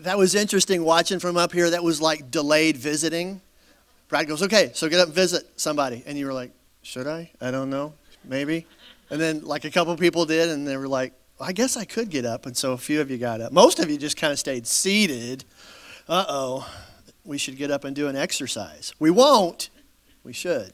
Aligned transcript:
that 0.00 0.18
was 0.18 0.34
interesting 0.34 0.84
watching 0.84 1.18
from 1.18 1.36
up 1.36 1.52
here. 1.52 1.70
That 1.70 1.82
was 1.82 2.00
like 2.00 2.30
delayed 2.30 2.76
visiting. 2.76 3.40
Brad 4.08 4.26
goes, 4.26 4.42
okay, 4.42 4.70
so 4.74 4.88
get 4.88 4.98
up 4.98 5.06
and 5.06 5.14
visit 5.14 5.48
somebody. 5.56 6.02
And 6.06 6.18
you 6.18 6.26
were 6.26 6.32
like, 6.32 6.50
should 6.82 7.06
I? 7.06 7.30
I 7.40 7.50
don't 7.50 7.70
know. 7.70 7.94
Maybe. 8.24 8.66
And 9.10 9.20
then 9.20 9.44
like 9.44 9.64
a 9.64 9.70
couple 9.70 9.96
people 9.96 10.24
did, 10.24 10.48
and 10.48 10.66
they 10.66 10.76
were 10.76 10.88
like, 10.88 11.12
I 11.40 11.52
guess 11.52 11.76
I 11.76 11.84
could 11.84 12.10
get 12.10 12.24
up. 12.24 12.46
And 12.46 12.56
so 12.56 12.72
a 12.72 12.78
few 12.78 13.00
of 13.00 13.10
you 13.10 13.18
got 13.18 13.40
up. 13.40 13.52
Most 13.52 13.78
of 13.78 13.90
you 13.90 13.96
just 13.96 14.16
kind 14.16 14.32
of 14.32 14.38
stayed 14.38 14.66
seated. 14.66 15.44
Uh 16.08 16.24
oh, 16.28 16.72
we 17.24 17.38
should 17.38 17.56
get 17.56 17.70
up 17.70 17.84
and 17.84 17.94
do 17.94 18.08
an 18.08 18.16
exercise. 18.16 18.92
We 18.98 19.10
won't. 19.10 19.70
We 20.24 20.32
should. 20.32 20.72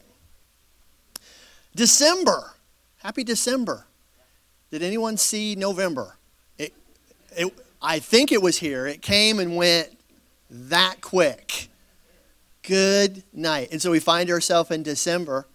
December. 1.75 2.53
Happy 2.97 3.23
December. 3.23 3.85
Did 4.71 4.83
anyone 4.83 5.15
see 5.15 5.55
November? 5.55 6.17
It, 6.57 6.73
it, 7.37 7.53
I 7.87 7.99
think 7.99 8.33
it 8.33 8.41
was 8.41 8.57
here. 8.57 8.85
It 8.85 9.01
came 9.01 9.39
and 9.39 9.55
went 9.55 9.97
that 10.49 10.99
quick. 10.99 11.69
Good 12.61 13.23
night. 13.31 13.69
And 13.71 13.81
so 13.81 13.91
we 13.91 14.01
find 14.01 14.29
ourselves 14.29 14.71
in 14.71 14.83
December, 14.83 15.47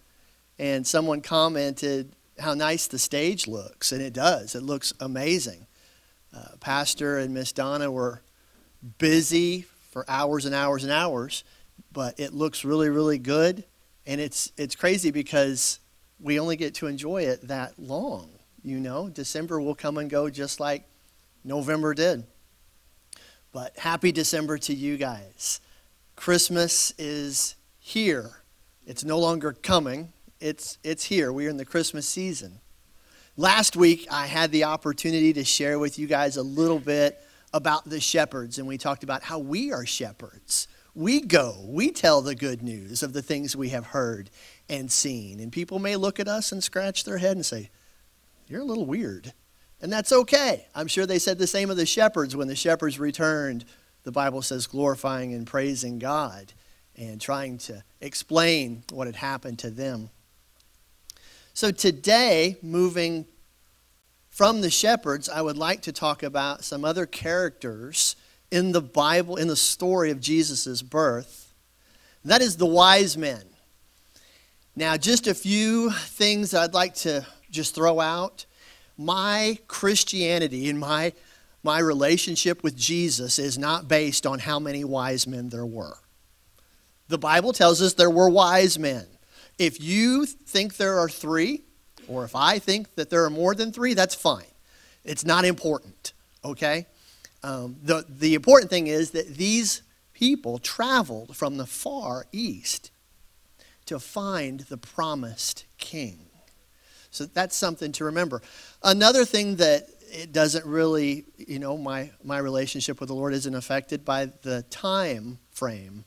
and 0.57 0.87
someone 0.87 1.21
commented 1.21 2.15
how 2.39 2.55
nice 2.55 2.87
the 2.87 2.97
stage 2.97 3.47
looks, 3.47 3.91
and 3.91 4.01
it 4.01 4.13
does. 4.13 4.55
It 4.55 4.63
looks 4.63 4.95
amazing. 4.99 5.67
Uh, 6.35 6.55
Pastor 6.59 7.19
and 7.19 7.35
Miss 7.35 7.51
Donna 7.51 7.91
were 7.91 8.23
busy 8.97 9.67
for 9.91 10.03
hours 10.09 10.47
and 10.47 10.55
hours 10.55 10.83
and 10.83 10.91
hours, 10.91 11.43
but 11.91 12.19
it 12.19 12.33
looks 12.33 12.65
really, 12.65 12.89
really 12.89 13.19
good. 13.19 13.63
And 14.07 14.19
it's, 14.19 14.51
it's 14.57 14.75
crazy 14.75 15.11
because 15.11 15.79
we 16.19 16.39
only 16.39 16.55
get 16.55 16.73
to 16.75 16.87
enjoy 16.87 17.25
it 17.25 17.47
that 17.47 17.77
long. 17.77 18.31
You 18.63 18.79
know, 18.79 19.07
December 19.07 19.61
will 19.61 19.75
come 19.75 19.99
and 19.99 20.09
go 20.09 20.31
just 20.31 20.59
like 20.59 20.87
November 21.43 21.93
did. 21.93 22.25
But 23.53 23.77
happy 23.77 24.11
December 24.11 24.57
to 24.57 24.73
you 24.73 24.97
guys. 24.97 25.61
Christmas 26.15 26.91
is 26.97 27.55
here. 27.79 28.41
It's 28.87 29.03
no 29.03 29.19
longer 29.19 29.53
coming. 29.53 30.11
It's 30.39 30.79
it's 30.83 31.03
here. 31.03 31.31
We're 31.31 31.51
in 31.51 31.57
the 31.57 31.65
Christmas 31.65 32.07
season. 32.07 32.59
Last 33.37 33.75
week 33.75 34.07
I 34.11 34.25
had 34.25 34.51
the 34.51 34.63
opportunity 34.63 35.33
to 35.33 35.43
share 35.43 35.77
with 35.77 35.99
you 35.99 36.07
guys 36.07 36.35
a 36.35 36.41
little 36.41 36.79
bit 36.79 37.21
about 37.53 37.87
the 37.87 37.99
shepherds 37.99 38.57
and 38.57 38.67
we 38.67 38.79
talked 38.79 39.03
about 39.03 39.21
how 39.21 39.37
we 39.37 39.71
are 39.71 39.85
shepherds. 39.85 40.67
We 40.95 41.21
go, 41.21 41.55
we 41.63 41.91
tell 41.91 42.21
the 42.21 42.35
good 42.35 42.63
news 42.63 43.03
of 43.03 43.13
the 43.13 43.21
things 43.21 43.55
we 43.55 43.69
have 43.69 43.87
heard 43.87 44.31
and 44.67 44.91
seen. 44.91 45.39
And 45.39 45.51
people 45.51 45.77
may 45.77 45.95
look 45.95 46.19
at 46.19 46.27
us 46.27 46.51
and 46.51 46.63
scratch 46.63 47.03
their 47.03 47.19
head 47.19 47.35
and 47.37 47.45
say, 47.45 47.69
You're 48.47 48.61
a 48.61 48.65
little 48.65 48.87
weird. 48.87 49.33
And 49.83 49.91
that's 49.91 50.13
okay. 50.13 50.65
I'm 50.73 50.87
sure 50.87 51.05
they 51.05 51.19
said 51.19 51.37
the 51.37 51.45
same 51.45 51.69
of 51.69 51.75
the 51.75 51.85
shepherds 51.85 52.37
when 52.37 52.47
the 52.47 52.55
shepherds 52.55 52.99
returned. 52.99 53.65
The 54.03 54.13
Bible 54.13 54.41
says 54.41 54.65
glorifying 54.65 55.33
and 55.33 55.45
praising 55.45 55.99
God 55.99 56.53
and 56.95 57.19
trying 57.19 57.57
to 57.59 57.83
explain 57.99 58.83
what 58.91 59.07
had 59.07 59.17
happened 59.17 59.59
to 59.59 59.69
them. 59.69 60.09
So 61.53 61.69
today, 61.69 62.55
moving 62.61 63.25
from 64.29 64.61
the 64.61 64.69
shepherds, 64.69 65.27
I 65.27 65.41
would 65.41 65.57
like 65.57 65.81
to 65.81 65.91
talk 65.91 66.23
about 66.23 66.63
some 66.63 66.85
other 66.85 67.05
characters 67.05 68.15
in 68.51 68.71
the 68.71 68.81
Bible, 68.81 69.35
in 69.35 69.49
the 69.49 69.57
story 69.57 70.11
of 70.11 70.21
Jesus' 70.21 70.81
birth. 70.81 71.53
That 72.23 72.41
is 72.41 72.55
the 72.55 72.65
wise 72.65 73.17
men. 73.17 73.43
Now, 74.77 74.95
just 74.95 75.27
a 75.27 75.33
few 75.33 75.91
things 75.91 76.53
I'd 76.53 76.73
like 76.73 76.95
to 76.95 77.25
just 77.51 77.75
throw 77.75 77.99
out 77.99 78.45
my 78.97 79.57
Christianity 79.67 80.69
and 80.69 80.79
my, 80.79 81.13
my 81.63 81.79
relationship 81.79 82.63
with 82.63 82.75
Jesus 82.75 83.39
is 83.39 83.57
not 83.57 83.87
based 83.87 84.25
on 84.25 84.39
how 84.39 84.59
many 84.59 84.83
wise 84.83 85.27
men 85.27 85.49
there 85.49 85.65
were. 85.65 85.97
The 87.07 87.17
Bible 87.17 87.53
tells 87.53 87.81
us 87.81 87.93
there 87.93 88.09
were 88.09 88.29
wise 88.29 88.79
men. 88.79 89.05
If 89.59 89.81
you 89.81 90.25
think 90.25 90.77
there 90.77 90.99
are 90.99 91.09
three, 91.09 91.63
or 92.07 92.23
if 92.23 92.35
I 92.35 92.59
think 92.59 92.95
that 92.95 93.09
there 93.09 93.23
are 93.25 93.29
more 93.29 93.55
than 93.55 93.71
three, 93.71 93.93
that's 93.93 94.15
fine. 94.15 94.45
It's 95.03 95.25
not 95.25 95.45
important, 95.45 96.13
okay? 96.43 96.87
Um, 97.43 97.75
the, 97.83 98.05
the 98.07 98.35
important 98.35 98.69
thing 98.69 98.87
is 98.87 99.11
that 99.11 99.35
these 99.35 99.81
people 100.13 100.59
traveled 100.59 101.35
from 101.35 101.57
the 101.57 101.65
far 101.65 102.25
east 102.31 102.91
to 103.85 103.99
find 103.99 104.61
the 104.61 104.77
promised 104.77 105.65
king. 105.77 106.27
So 107.13 107.25
that's 107.25 107.55
something 107.55 107.91
to 107.93 108.05
remember. 108.05 108.41
Another 108.81 109.23
thing 109.23 109.57
that 109.57 109.87
it 110.11 110.31
doesn't 110.33 110.65
really, 110.65 111.25
you 111.37 111.59
know, 111.59 111.77
my, 111.77 112.11
my 112.23 112.39
relationship 112.39 112.99
with 112.99 113.09
the 113.09 113.15
Lord 113.15 113.33
isn't 113.33 113.53
affected 113.53 114.03
by 114.03 114.25
the 114.41 114.63
time 114.63 115.37
frame 115.51 116.05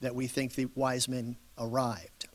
that 0.00 0.14
we 0.14 0.28
think 0.28 0.54
the 0.54 0.66
wise 0.74 1.08
men 1.08 1.36
arrived. 1.58 2.28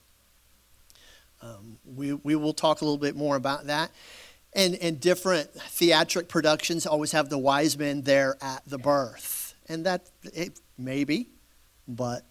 Um, 1.42 1.78
we, 1.86 2.14
we 2.14 2.36
will 2.36 2.54
talk 2.54 2.82
a 2.82 2.86
little 2.86 2.98
bit 2.98 3.16
more 3.16 3.38
about 3.38 3.68
that. 3.68 3.92
And, 4.54 4.76
and 4.76 5.00
different 5.00 5.50
theatric 5.54 6.28
productions 6.28 6.86
always 6.86 7.14
have 7.14 7.30
the 7.30 7.38
wise 7.38 7.78
men 7.78 8.02
there 8.02 8.36
at 8.42 8.64
the 8.68 8.78
birth. 8.78 9.54
And 9.68 9.86
that, 9.86 10.10
it, 10.34 10.60
maybe, 10.78 11.30
but 11.88 12.26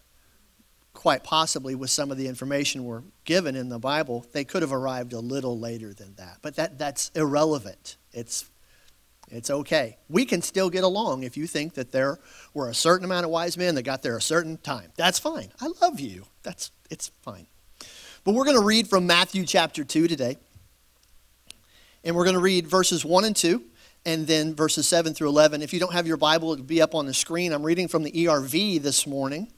quite 0.99 1.23
possibly 1.23 1.75
with 1.75 1.89
some 1.89 2.11
of 2.11 2.17
the 2.17 2.27
information 2.27 2.83
we're 2.83 3.03
given 3.23 3.55
in 3.55 3.69
the 3.69 3.79
Bible, 3.79 4.25
they 4.33 4.43
could 4.43 4.61
have 4.61 4.73
arrived 4.73 5.13
a 5.13 5.19
little 5.19 5.57
later 5.57 5.93
than 5.93 6.13
that. 6.15 6.39
But 6.41 6.57
that, 6.57 6.77
that's 6.77 7.09
irrelevant. 7.15 7.95
It's, 8.11 8.49
it's 9.29 9.49
okay. 9.49 9.95
We 10.09 10.25
can 10.25 10.41
still 10.41 10.69
get 10.69 10.83
along 10.83 11.23
if 11.23 11.37
you 11.37 11.47
think 11.47 11.75
that 11.75 11.93
there 11.93 12.19
were 12.53 12.67
a 12.67 12.73
certain 12.73 13.05
amount 13.05 13.23
of 13.23 13.31
wise 13.31 13.55
men 13.55 13.75
that 13.75 13.83
got 13.83 14.01
there 14.03 14.17
a 14.17 14.21
certain 14.21 14.57
time. 14.57 14.91
That's 14.97 15.17
fine. 15.17 15.53
I 15.61 15.69
love 15.81 16.01
you. 16.01 16.25
That's, 16.43 16.69
it's 16.91 17.11
fine. 17.21 17.47
But 18.25 18.33
we're 18.33 18.43
going 18.43 18.59
to 18.59 18.65
read 18.65 18.89
from 18.89 19.07
Matthew 19.07 19.45
chapter 19.45 19.85
2 19.85 20.09
today. 20.09 20.35
And 22.03 22.13
we're 22.13 22.25
going 22.25 22.35
to 22.35 22.41
read 22.41 22.67
verses 22.67 23.05
1 23.05 23.23
and 23.23 23.35
2 23.37 23.63
and 24.05 24.27
then 24.27 24.53
verses 24.53 24.85
7 24.85 25.13
through 25.13 25.29
11. 25.29 25.61
If 25.61 25.71
you 25.71 25.79
don't 25.79 25.93
have 25.93 26.07
your 26.07 26.17
Bible, 26.17 26.51
it'll 26.51 26.65
be 26.65 26.81
up 26.81 26.93
on 26.93 27.05
the 27.05 27.13
screen. 27.13 27.53
I'm 27.53 27.63
reading 27.63 27.87
from 27.87 28.03
the 28.03 28.11
ERV 28.11 28.81
this 28.81 29.07
morning 29.07 29.49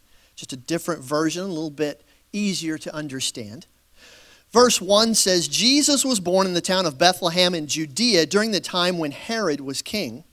just 0.42 0.54
a 0.54 0.58
different 0.58 1.04
version, 1.04 1.44
a 1.44 1.48
little 1.48 1.70
bit 1.70 2.02
easier 2.34 2.76
to 2.76 2.96
understand. 2.96 3.68
Verse 4.52 4.82
1 4.82 5.14
says 5.14 5.48
Jesus 5.48 6.04
was 6.04 6.20
born 6.20 6.48
in 6.48 6.56
the 6.56 6.62
town 6.62 6.88
of 6.88 6.98
Bethlehem 6.98 7.54
in 7.54 7.68
Judea 7.68 8.26
during 8.26 8.50
the 8.50 8.60
time 8.60 8.98
when 8.98 9.12
Herod 9.12 9.62
was 9.62 9.84
king. 9.84 10.24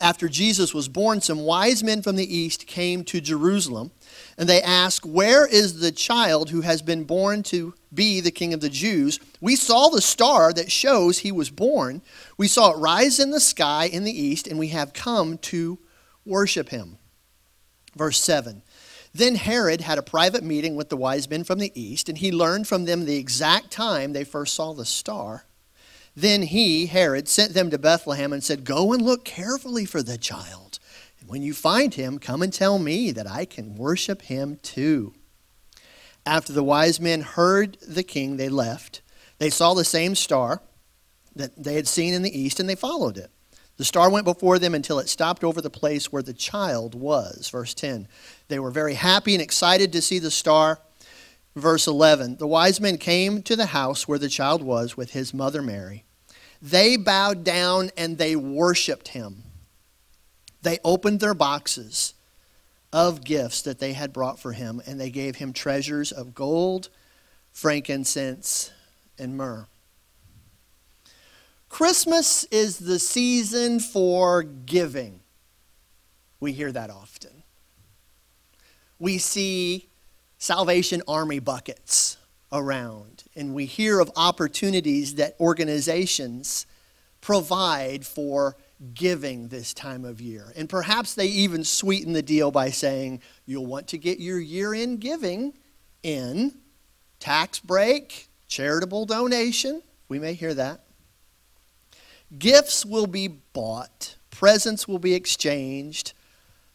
After 0.00 0.30
Jesus 0.30 0.72
was 0.72 0.88
born, 0.88 1.20
some 1.20 1.40
wise 1.40 1.84
men 1.84 2.00
from 2.00 2.16
the 2.16 2.34
east 2.34 2.66
came 2.66 3.04
to 3.04 3.20
Jerusalem, 3.20 3.90
and 4.38 4.48
they 4.48 4.62
asked, 4.62 5.04
Where 5.04 5.46
is 5.46 5.80
the 5.80 5.92
child 5.92 6.48
who 6.48 6.62
has 6.62 6.80
been 6.80 7.04
born 7.04 7.42
to 7.44 7.74
be 7.92 8.22
the 8.22 8.30
king 8.30 8.54
of 8.54 8.62
the 8.62 8.70
Jews? 8.70 9.20
We 9.42 9.56
saw 9.56 9.90
the 9.90 10.00
star 10.00 10.54
that 10.54 10.72
shows 10.72 11.18
he 11.18 11.32
was 11.32 11.50
born. 11.50 12.00
We 12.38 12.48
saw 12.48 12.72
it 12.72 12.78
rise 12.78 13.20
in 13.20 13.30
the 13.30 13.40
sky 13.40 13.84
in 13.92 14.04
the 14.04 14.18
east, 14.18 14.46
and 14.46 14.58
we 14.58 14.68
have 14.68 14.94
come 14.94 15.36
to 15.38 15.78
worship 16.24 16.70
him. 16.70 16.96
Verse 17.94 18.18
7 18.18 18.62
then 19.14 19.36
Herod 19.36 19.80
had 19.80 19.96
a 19.96 20.02
private 20.02 20.42
meeting 20.42 20.74
with 20.74 20.88
the 20.88 20.96
wise 20.96 21.30
men 21.30 21.44
from 21.44 21.60
the 21.60 21.72
east, 21.80 22.08
and 22.08 22.18
he 22.18 22.32
learned 22.32 22.66
from 22.66 22.84
them 22.84 23.04
the 23.04 23.16
exact 23.16 23.70
time 23.70 24.12
they 24.12 24.24
first 24.24 24.54
saw 24.54 24.72
the 24.72 24.84
star. 24.84 25.44
Then 26.16 26.42
he, 26.42 26.86
Herod, 26.86 27.28
sent 27.28 27.54
them 27.54 27.70
to 27.70 27.78
Bethlehem 27.78 28.32
and 28.32 28.42
said, 28.42 28.64
Go 28.64 28.92
and 28.92 29.02
look 29.02 29.24
carefully 29.24 29.84
for 29.84 30.02
the 30.02 30.18
child. 30.18 30.80
And 31.20 31.28
when 31.28 31.42
you 31.42 31.54
find 31.54 31.94
him, 31.94 32.18
come 32.18 32.42
and 32.42 32.52
tell 32.52 32.78
me 32.80 33.12
that 33.12 33.30
I 33.30 33.44
can 33.44 33.76
worship 33.76 34.22
him 34.22 34.58
too. 34.62 35.14
After 36.26 36.52
the 36.52 36.64
wise 36.64 37.00
men 37.00 37.20
heard 37.20 37.76
the 37.86 38.02
king, 38.02 38.36
they 38.36 38.48
left. 38.48 39.00
They 39.38 39.50
saw 39.50 39.74
the 39.74 39.84
same 39.84 40.16
star 40.16 40.60
that 41.36 41.62
they 41.62 41.74
had 41.74 41.86
seen 41.86 42.14
in 42.14 42.22
the 42.22 42.36
east, 42.36 42.58
and 42.58 42.68
they 42.68 42.74
followed 42.74 43.16
it. 43.16 43.30
The 43.76 43.84
star 43.84 44.08
went 44.08 44.24
before 44.24 44.58
them 44.58 44.74
until 44.74 44.98
it 44.98 45.08
stopped 45.08 45.42
over 45.42 45.60
the 45.60 45.70
place 45.70 46.12
where 46.12 46.22
the 46.22 46.32
child 46.32 46.94
was. 46.94 47.48
Verse 47.50 47.74
10. 47.74 48.06
They 48.48 48.58
were 48.58 48.70
very 48.70 48.94
happy 48.94 49.34
and 49.34 49.42
excited 49.42 49.92
to 49.92 50.02
see 50.02 50.18
the 50.18 50.30
star. 50.30 50.78
Verse 51.56 51.86
11. 51.86 52.36
The 52.36 52.46
wise 52.46 52.80
men 52.80 52.98
came 52.98 53.42
to 53.42 53.56
the 53.56 53.66
house 53.66 54.06
where 54.06 54.18
the 54.18 54.28
child 54.28 54.62
was 54.62 54.96
with 54.96 55.10
his 55.10 55.34
mother 55.34 55.62
Mary. 55.62 56.04
They 56.62 56.96
bowed 56.96 57.44
down 57.44 57.90
and 57.96 58.16
they 58.16 58.36
worshiped 58.36 59.08
him. 59.08 59.42
They 60.62 60.78
opened 60.84 61.20
their 61.20 61.34
boxes 61.34 62.14
of 62.92 63.24
gifts 63.24 63.60
that 63.62 63.80
they 63.80 63.92
had 63.92 64.12
brought 64.12 64.38
for 64.38 64.52
him, 64.52 64.80
and 64.86 65.00
they 65.00 65.10
gave 65.10 65.36
him 65.36 65.52
treasures 65.52 66.12
of 66.12 66.34
gold, 66.34 66.88
frankincense, 67.52 68.70
and 69.18 69.36
myrrh. 69.36 69.66
Christmas 71.74 72.44
is 72.52 72.78
the 72.78 73.00
season 73.00 73.80
for 73.80 74.44
giving. 74.44 75.18
We 76.38 76.52
hear 76.52 76.70
that 76.70 76.88
often. 76.88 77.42
We 79.00 79.18
see 79.18 79.88
Salvation 80.38 81.02
Army 81.08 81.40
buckets 81.40 82.16
around, 82.52 83.24
and 83.34 83.54
we 83.54 83.66
hear 83.66 83.98
of 83.98 84.12
opportunities 84.14 85.16
that 85.16 85.34
organizations 85.40 86.66
provide 87.20 88.06
for 88.06 88.56
giving 88.94 89.48
this 89.48 89.74
time 89.74 90.04
of 90.04 90.20
year. 90.20 90.52
And 90.54 90.68
perhaps 90.68 91.16
they 91.16 91.26
even 91.26 91.64
sweeten 91.64 92.12
the 92.12 92.22
deal 92.22 92.52
by 92.52 92.70
saying, 92.70 93.20
you'll 93.46 93.66
want 93.66 93.88
to 93.88 93.98
get 93.98 94.20
your 94.20 94.38
year 94.38 94.74
end 94.74 95.00
giving 95.00 95.54
in 96.04 96.54
tax 97.18 97.58
break, 97.58 98.28
charitable 98.46 99.06
donation. 99.06 99.82
We 100.08 100.20
may 100.20 100.34
hear 100.34 100.54
that. 100.54 100.83
Gifts 102.38 102.84
will 102.84 103.06
be 103.06 103.28
bought, 103.28 104.16
presents 104.30 104.88
will 104.88 104.98
be 104.98 105.14
exchanged, 105.14 106.14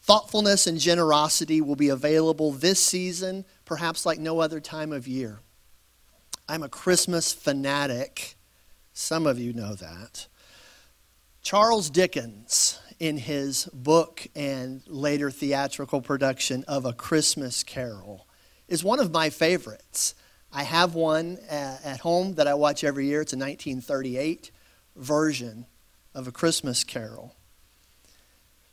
thoughtfulness 0.01 0.68
and 0.68 0.80
generosity 0.80 1.62
will 1.62 1.75
be 1.75 1.90
available 1.90 2.51
this 2.51 2.84
season, 2.84 3.46
perhaps 3.66 4.06
like 4.06 4.19
no 4.19 4.40
other 4.40 4.60
time 4.60 4.92
of 4.92 5.07
year. 5.07 5.40
I'm 6.48 6.63
a 6.63 6.69
Christmas 6.69 7.34
fanatic. 7.34 8.36
Some 8.94 9.28
of 9.28 9.38
you 9.38 9.54
know 9.54 9.75
that. 9.75 10.28
Charles 11.42 11.90
Dickens, 11.90 12.80
in 13.00 13.18
his 13.18 13.66
book 13.74 14.28
and 14.36 14.81
later 14.88 15.31
theatrical 15.31 16.01
production 16.01 16.63
of 16.68 16.86
A 16.86 16.94
Christmas 16.94 17.63
Carol, 17.63 18.28
is 18.68 18.84
one 18.84 19.00
of 19.00 19.12
my 19.12 19.30
favorites. 19.30 20.16
I 20.51 20.63
have 20.63 20.96
one 20.96 21.38
uh, 21.50 21.78
at 21.84 22.00
home 22.00 22.36
that 22.36 22.48
I 22.48 22.56
watch 22.56 22.84
every 22.84 23.06
year. 23.06 23.22
It's 23.22 23.34
a 23.34 23.38
1938 23.38 24.51
version 25.00 25.66
of 26.13 26.28
A 26.28 26.31
Christmas 26.31 26.84
Carol. 26.84 27.36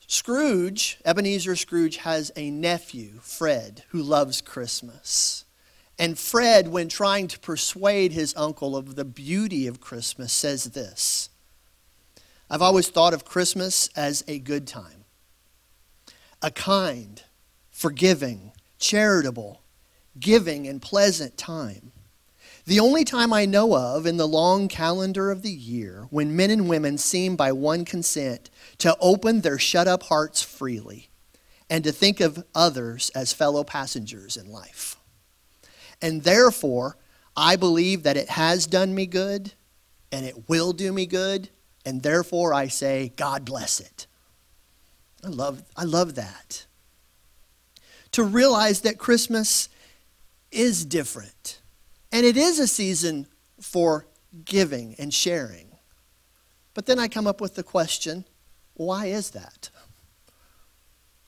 Scrooge, 0.06 0.98
Ebenezer 1.04 1.56
Scrooge, 1.56 1.98
has 1.98 2.30
a 2.36 2.50
nephew, 2.50 3.18
Fred, 3.22 3.82
who 3.88 4.00
loves 4.00 4.40
Christmas. 4.40 5.44
And 5.98 6.18
Fred, 6.18 6.68
when 6.68 6.88
trying 6.88 7.26
to 7.28 7.38
persuade 7.38 8.12
his 8.12 8.34
uncle 8.36 8.76
of 8.76 8.94
the 8.94 9.04
beauty 9.04 9.66
of 9.66 9.80
Christmas, 9.80 10.32
says 10.32 10.64
this 10.64 11.30
I've 12.48 12.62
always 12.62 12.88
thought 12.88 13.14
of 13.14 13.24
Christmas 13.24 13.88
as 13.96 14.22
a 14.28 14.38
good 14.38 14.66
time, 14.66 15.04
a 16.40 16.50
kind, 16.50 17.22
forgiving, 17.70 18.52
charitable, 18.78 19.62
giving, 20.20 20.68
and 20.68 20.80
pleasant 20.80 21.36
time. 21.36 21.92
The 22.66 22.80
only 22.80 23.04
time 23.04 23.32
I 23.32 23.44
know 23.44 23.76
of 23.76 24.06
in 24.06 24.16
the 24.16 24.26
long 24.26 24.66
calendar 24.66 25.30
of 25.30 25.42
the 25.42 25.52
year 25.52 26.08
when 26.10 26.34
men 26.34 26.50
and 26.50 26.68
women 26.68 26.98
seem 26.98 27.36
by 27.36 27.52
one 27.52 27.84
consent 27.84 28.50
to 28.78 28.96
open 29.00 29.40
their 29.40 29.58
shut 29.58 29.86
up 29.86 30.02
hearts 30.02 30.42
freely 30.42 31.08
and 31.70 31.84
to 31.84 31.92
think 31.92 32.18
of 32.18 32.44
others 32.56 33.08
as 33.14 33.32
fellow 33.32 33.62
passengers 33.62 34.36
in 34.36 34.50
life. 34.50 34.96
And 36.02 36.24
therefore, 36.24 36.96
I 37.36 37.54
believe 37.54 38.02
that 38.02 38.16
it 38.16 38.30
has 38.30 38.66
done 38.66 38.96
me 38.96 39.06
good 39.06 39.52
and 40.10 40.26
it 40.26 40.48
will 40.48 40.72
do 40.72 40.92
me 40.92 41.06
good, 41.06 41.50
and 41.84 42.02
therefore 42.02 42.52
I 42.52 42.68
say, 42.68 43.12
God 43.16 43.44
bless 43.44 43.78
it. 43.78 44.06
I 45.24 45.28
love, 45.28 45.62
I 45.76 45.84
love 45.84 46.16
that. 46.16 46.66
To 48.12 48.24
realize 48.24 48.80
that 48.80 48.98
Christmas 48.98 49.68
is 50.50 50.84
different 50.84 51.60
and 52.16 52.24
it 52.24 52.38
is 52.38 52.58
a 52.58 52.66
season 52.66 53.26
for 53.60 54.06
giving 54.46 54.94
and 54.98 55.12
sharing. 55.12 55.76
But 56.72 56.86
then 56.86 56.98
I 56.98 57.08
come 57.08 57.26
up 57.26 57.42
with 57.42 57.56
the 57.56 57.62
question 57.62 58.24
why 58.72 59.06
is 59.06 59.32
that? 59.32 59.68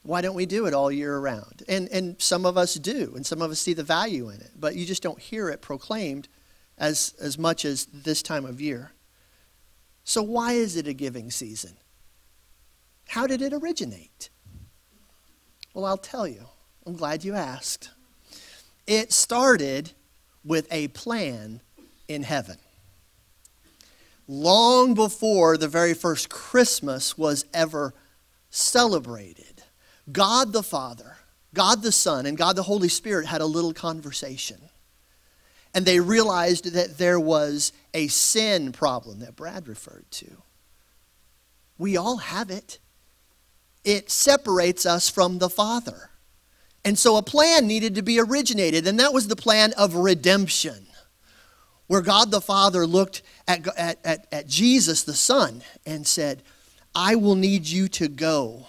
Why 0.02 0.22
don't 0.22 0.34
we 0.34 0.46
do 0.46 0.64
it 0.64 0.72
all 0.72 0.90
year 0.90 1.14
around? 1.14 1.62
And, 1.68 1.90
and 1.90 2.16
some 2.18 2.46
of 2.46 2.56
us 2.56 2.74
do, 2.74 3.12
and 3.14 3.26
some 3.26 3.42
of 3.42 3.50
us 3.50 3.60
see 3.60 3.74
the 3.74 3.82
value 3.82 4.30
in 4.30 4.40
it, 4.40 4.52
but 4.58 4.76
you 4.76 4.86
just 4.86 5.02
don't 5.02 5.18
hear 5.18 5.50
it 5.50 5.60
proclaimed 5.60 6.26
as, 6.78 7.14
as 7.20 7.38
much 7.38 7.66
as 7.66 7.84
this 7.92 8.22
time 8.22 8.46
of 8.46 8.58
year. 8.58 8.92
So, 10.04 10.22
why 10.22 10.52
is 10.54 10.74
it 10.74 10.88
a 10.88 10.94
giving 10.94 11.30
season? 11.30 11.76
How 13.08 13.26
did 13.26 13.42
it 13.42 13.52
originate? 13.52 14.30
Well, 15.74 15.84
I'll 15.84 15.98
tell 15.98 16.26
you. 16.26 16.46
I'm 16.86 16.96
glad 16.96 17.24
you 17.24 17.34
asked. 17.34 17.90
It 18.86 19.12
started 19.12 19.92
with 20.48 20.66
a 20.72 20.88
plan 20.88 21.60
in 22.08 22.22
heaven. 22.22 22.56
Long 24.26 24.94
before 24.94 25.56
the 25.56 25.68
very 25.68 25.94
first 25.94 26.30
Christmas 26.30 27.16
was 27.16 27.44
ever 27.52 27.94
celebrated, 28.50 29.62
God 30.10 30.52
the 30.52 30.62
Father, 30.62 31.16
God 31.54 31.82
the 31.82 31.92
Son, 31.92 32.26
and 32.26 32.36
God 32.36 32.56
the 32.56 32.62
Holy 32.62 32.88
Spirit 32.88 33.26
had 33.26 33.42
a 33.42 33.46
little 33.46 33.74
conversation. 33.74 34.58
And 35.74 35.84
they 35.84 36.00
realized 36.00 36.72
that 36.72 36.96
there 36.96 37.20
was 37.20 37.72
a 37.92 38.08
sin 38.08 38.72
problem 38.72 39.20
that 39.20 39.36
Brad 39.36 39.68
referred 39.68 40.10
to. 40.12 40.42
We 41.76 41.96
all 41.96 42.16
have 42.16 42.50
it. 42.50 42.78
It 43.84 44.10
separates 44.10 44.86
us 44.86 45.10
from 45.10 45.38
the 45.38 45.50
Father. 45.50 46.07
And 46.88 46.98
so 46.98 47.18
a 47.18 47.22
plan 47.22 47.66
needed 47.66 47.96
to 47.96 48.02
be 48.02 48.18
originated, 48.18 48.86
and 48.86 48.98
that 48.98 49.12
was 49.12 49.28
the 49.28 49.36
plan 49.36 49.74
of 49.74 49.94
redemption, 49.94 50.86
where 51.86 52.00
God 52.00 52.30
the 52.30 52.40
Father 52.40 52.86
looked 52.86 53.20
at, 53.46 53.68
at, 53.76 53.98
at, 54.06 54.26
at 54.32 54.46
Jesus 54.46 55.02
the 55.02 55.12
Son 55.12 55.60
and 55.84 56.06
said, 56.06 56.42
I 56.94 57.14
will 57.16 57.34
need 57.34 57.66
you 57.66 57.88
to 57.88 58.08
go, 58.08 58.68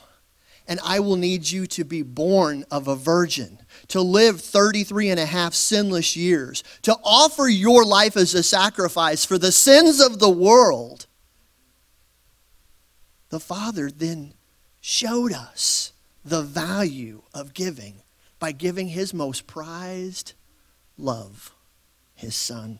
and 0.67 0.81
I 0.83 0.99
will 0.99 1.15
need 1.15 1.49
you 1.49 1.65
to 1.67 1.85
be 1.85 2.01
born 2.01 2.65
of 2.69 2.89
a 2.89 2.95
virgin, 2.97 3.59
to 3.87 4.01
live 4.01 4.41
33 4.41 5.11
and 5.11 5.19
a 5.21 5.25
half 5.25 5.53
sinless 5.53 6.17
years, 6.17 6.61
to 6.81 6.97
offer 7.05 7.47
your 7.47 7.85
life 7.85 8.17
as 8.17 8.33
a 8.33 8.43
sacrifice 8.43 9.23
for 9.23 9.37
the 9.37 9.53
sins 9.53 10.01
of 10.01 10.19
the 10.19 10.29
world. 10.29 11.07
The 13.29 13.39
Father 13.39 13.89
then 13.89 14.33
showed 14.81 15.31
us 15.31 15.93
the 16.25 16.41
value 16.41 17.21
of 17.33 17.53
giving 17.53 18.01
by 18.39 18.51
giving 18.51 18.87
his 18.87 19.13
most 19.13 19.45
prized 19.45 20.33
love, 20.97 21.53
his 22.15 22.35
son. 22.35 22.79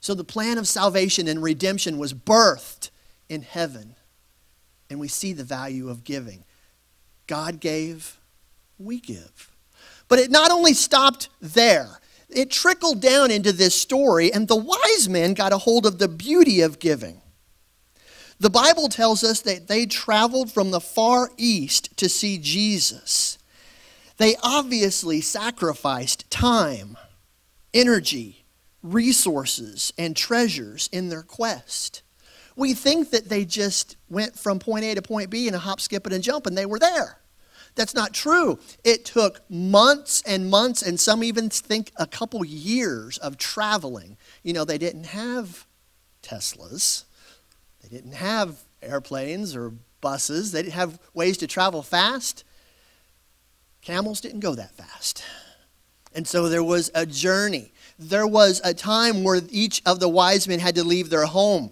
So 0.00 0.14
the 0.14 0.24
plan 0.24 0.58
of 0.58 0.68
salvation 0.68 1.26
and 1.26 1.42
redemption 1.42 1.98
was 1.98 2.12
birthed 2.12 2.90
in 3.28 3.42
heaven. 3.42 3.96
And 4.90 5.00
we 5.00 5.08
see 5.08 5.32
the 5.32 5.44
value 5.44 5.88
of 5.88 6.04
giving. 6.04 6.44
God 7.26 7.58
gave, 7.58 8.18
we 8.78 9.00
give. 9.00 9.50
But 10.08 10.18
it 10.18 10.30
not 10.30 10.50
only 10.50 10.74
stopped 10.74 11.30
there, 11.40 11.88
it 12.28 12.50
trickled 12.50 13.00
down 13.00 13.30
into 13.30 13.52
this 13.52 13.74
story, 13.74 14.32
and 14.32 14.46
the 14.46 14.56
wise 14.56 15.08
men 15.08 15.34
got 15.34 15.52
a 15.52 15.58
hold 15.58 15.86
of 15.86 15.98
the 15.98 16.08
beauty 16.08 16.60
of 16.60 16.78
giving. 16.78 17.22
The 18.40 18.50
Bible 18.50 18.88
tells 18.88 19.22
us 19.22 19.40
that 19.42 19.68
they 19.68 19.86
traveled 19.86 20.52
from 20.52 20.70
the 20.70 20.80
far 20.80 21.30
east 21.36 21.96
to 21.98 22.08
see 22.08 22.38
Jesus. 22.38 23.38
They 24.16 24.36
obviously 24.42 25.20
sacrificed 25.20 26.30
time, 26.30 26.96
energy, 27.72 28.44
resources, 28.82 29.92
and 29.96 30.16
treasures 30.16 30.88
in 30.92 31.08
their 31.08 31.22
quest. 31.22 32.02
We 32.56 32.74
think 32.74 33.10
that 33.10 33.28
they 33.28 33.44
just 33.44 33.96
went 34.08 34.38
from 34.38 34.58
point 34.58 34.84
A 34.84 34.94
to 34.94 35.02
point 35.02 35.30
B 35.30 35.48
in 35.48 35.54
a 35.54 35.58
hop, 35.58 35.80
skip, 35.80 36.06
and 36.06 36.14
a 36.14 36.18
jump, 36.18 36.46
and 36.46 36.56
they 36.56 36.66
were 36.66 36.78
there. 36.78 37.18
That's 37.74 37.94
not 37.94 38.12
true. 38.12 38.60
It 38.84 39.04
took 39.04 39.40
months 39.50 40.22
and 40.24 40.48
months, 40.48 40.82
and 40.82 41.00
some 41.00 41.24
even 41.24 41.50
think 41.50 41.90
a 41.96 42.06
couple 42.06 42.44
years 42.44 43.18
of 43.18 43.36
traveling. 43.36 44.16
You 44.44 44.52
know, 44.52 44.64
they 44.64 44.78
didn't 44.78 45.06
have 45.06 45.66
Teslas. 46.22 47.04
Didn't 47.94 48.14
have 48.14 48.58
airplanes 48.82 49.54
or 49.54 49.72
buses, 50.00 50.50
they 50.50 50.62
didn't 50.62 50.74
have 50.74 50.98
ways 51.14 51.38
to 51.38 51.46
travel 51.46 51.80
fast. 51.80 52.42
Camels 53.82 54.20
didn't 54.20 54.40
go 54.40 54.56
that 54.56 54.76
fast. 54.76 55.22
And 56.12 56.26
so 56.26 56.48
there 56.48 56.64
was 56.64 56.90
a 56.92 57.06
journey. 57.06 57.72
There 57.96 58.26
was 58.26 58.60
a 58.64 58.74
time 58.74 59.22
where 59.22 59.40
each 59.48 59.80
of 59.86 60.00
the 60.00 60.08
wise 60.08 60.48
men 60.48 60.58
had 60.58 60.74
to 60.74 60.82
leave 60.82 61.08
their 61.08 61.26
home, 61.26 61.70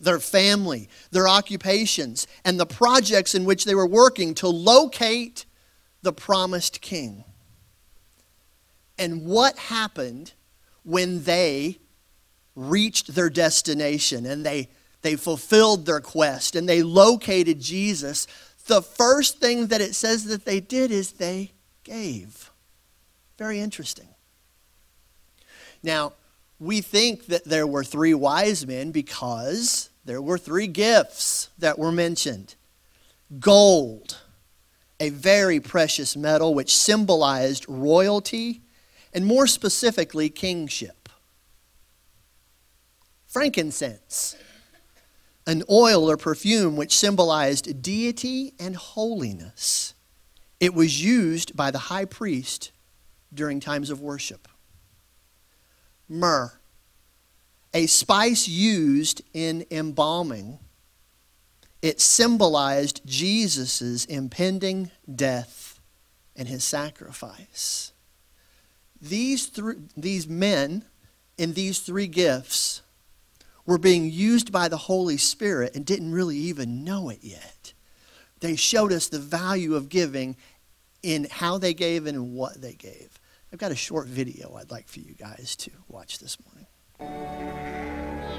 their 0.00 0.20
family, 0.20 0.88
their 1.10 1.26
occupations, 1.26 2.28
and 2.44 2.60
the 2.60 2.64
projects 2.64 3.34
in 3.34 3.44
which 3.44 3.64
they 3.64 3.74
were 3.74 3.86
working 3.86 4.34
to 4.34 4.46
locate 4.46 5.44
the 6.02 6.12
promised 6.12 6.80
king. 6.80 7.24
And 8.96 9.26
what 9.26 9.58
happened 9.58 10.34
when 10.84 11.24
they 11.24 11.80
reached 12.54 13.14
their 13.16 13.30
destination 13.30 14.24
and 14.24 14.46
they 14.46 14.68
they 15.02 15.16
fulfilled 15.16 15.86
their 15.86 16.00
quest 16.00 16.56
and 16.56 16.68
they 16.68 16.82
located 16.82 17.60
Jesus, 17.60 18.26
the 18.66 18.82
first 18.82 19.38
thing 19.40 19.68
that 19.68 19.80
it 19.80 19.94
says 19.94 20.24
that 20.24 20.44
they 20.44 20.60
did 20.60 20.90
is 20.90 21.12
they 21.12 21.52
gave. 21.84 22.50
Very 23.38 23.60
interesting. 23.60 24.08
Now, 25.82 26.14
we 26.58 26.80
think 26.80 27.26
that 27.26 27.44
there 27.44 27.66
were 27.66 27.84
three 27.84 28.14
wise 28.14 28.66
men 28.66 28.90
because 28.90 29.90
there 30.04 30.20
were 30.20 30.38
three 30.38 30.66
gifts 30.66 31.50
that 31.58 31.78
were 31.78 31.92
mentioned 31.92 32.56
gold, 33.38 34.18
a 34.98 35.10
very 35.10 35.60
precious 35.60 36.16
metal 36.16 36.54
which 36.54 36.74
symbolized 36.74 37.66
royalty 37.68 38.62
and 39.12 39.24
more 39.24 39.46
specifically 39.46 40.30
kingship, 40.30 41.08
frankincense 43.26 44.34
an 45.48 45.62
oil 45.70 46.10
or 46.10 46.18
perfume 46.18 46.76
which 46.76 46.94
symbolized 46.94 47.80
deity 47.80 48.52
and 48.60 48.76
holiness. 48.76 49.94
It 50.60 50.74
was 50.74 51.02
used 51.02 51.56
by 51.56 51.70
the 51.70 51.78
high 51.78 52.04
priest 52.04 52.70
during 53.32 53.58
times 53.58 53.88
of 53.88 53.98
worship. 53.98 54.46
Myrrh, 56.06 56.52
a 57.72 57.86
spice 57.86 58.46
used 58.46 59.22
in 59.32 59.64
embalming, 59.70 60.58
it 61.80 61.98
symbolized 61.98 63.00
Jesus' 63.06 64.04
impending 64.04 64.90
death 65.12 65.80
and 66.36 66.46
his 66.46 66.62
sacrifice. 66.62 67.92
These, 69.00 69.46
th- 69.46 69.76
these 69.96 70.28
men 70.28 70.84
in 71.38 71.54
these 71.54 71.78
three 71.78 72.06
gifts 72.06 72.82
were 73.68 73.76
being 73.76 74.10
used 74.10 74.50
by 74.50 74.66
the 74.66 74.78
Holy 74.78 75.18
Spirit 75.18 75.76
and 75.76 75.84
didn't 75.84 76.10
really 76.10 76.38
even 76.38 76.84
know 76.84 77.10
it 77.10 77.18
yet. 77.20 77.74
They 78.40 78.56
showed 78.56 78.92
us 78.92 79.08
the 79.08 79.18
value 79.18 79.74
of 79.74 79.90
giving 79.90 80.36
in 81.02 81.26
how 81.30 81.58
they 81.58 81.74
gave 81.74 82.06
and 82.06 82.16
in 82.16 82.32
what 82.32 82.62
they 82.62 82.72
gave. 82.72 83.20
I've 83.52 83.58
got 83.58 83.70
a 83.70 83.76
short 83.76 84.06
video 84.06 84.54
I'd 84.54 84.70
like 84.70 84.88
for 84.88 85.00
you 85.00 85.12
guys 85.12 85.54
to 85.56 85.70
watch 85.86 86.18
this 86.18 86.38
morning. 86.98 88.37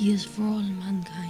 He 0.00 0.12
is 0.12 0.24
for 0.24 0.44
all 0.44 0.62
mankind. 0.62 1.29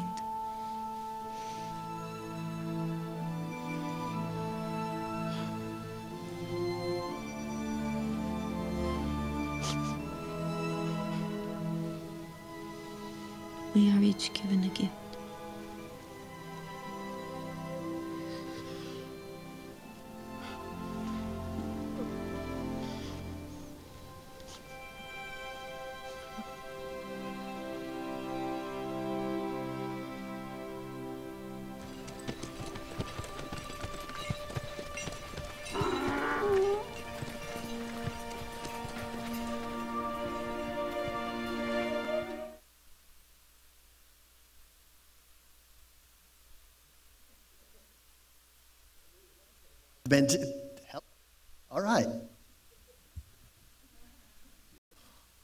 All 51.71 51.81
right. 51.81 52.07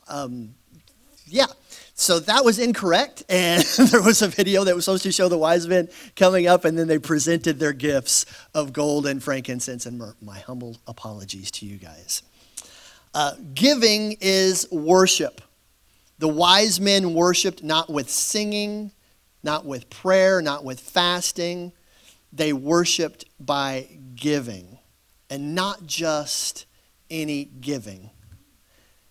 Um, 0.09 0.55
yeah. 1.27 1.47
So 1.95 2.19
that 2.21 2.45
was 2.45 2.59
incorrect, 2.59 3.25
and 3.29 3.63
there 3.91 4.03
was 4.03 4.23
a 4.23 4.29
video 4.29 4.65
that 4.65 4.75
was 4.75 4.85
supposed 4.85 5.05
to 5.05 5.13
show 5.13 5.29
the 5.29 5.39
wise 5.39 5.67
men 5.67 5.89
coming 6.15 6.47
up, 6.47 6.65
and 6.65 6.79
then 6.79 6.89
they 6.89 6.99
presented 6.99 7.59
their 7.59 7.73
gifts 7.73 8.27
of 8.55 8.73
gold 8.73 9.07
and 9.07 9.23
frankincense 9.23 9.87
and. 9.87 10.03
My 10.21 10.39
humble 10.41 10.77
apologies 10.87 11.51
to 11.53 11.67
you 11.67 11.79
guys. 11.79 12.23
Uh, 13.15 13.33
giving 13.55 14.17
is 14.21 14.71
worship. 14.71 15.41
The 16.19 16.29
wise 16.29 16.81
men 16.81 17.15
worshiped 17.15 17.63
not 17.63 17.89
with 17.89 18.11
singing, 18.11 18.91
not 19.43 19.65
with 19.65 19.89
prayer, 19.89 20.43
not 20.43 20.65
with 20.65 20.81
fasting. 20.81 21.73
They 22.37 22.53
worshiped 22.53 23.25
by 23.41 23.89
giving, 24.15 24.79
and 25.31 25.55
not 25.55 25.87
just 25.87 26.67
any 27.09 27.45
giving. 27.45 28.11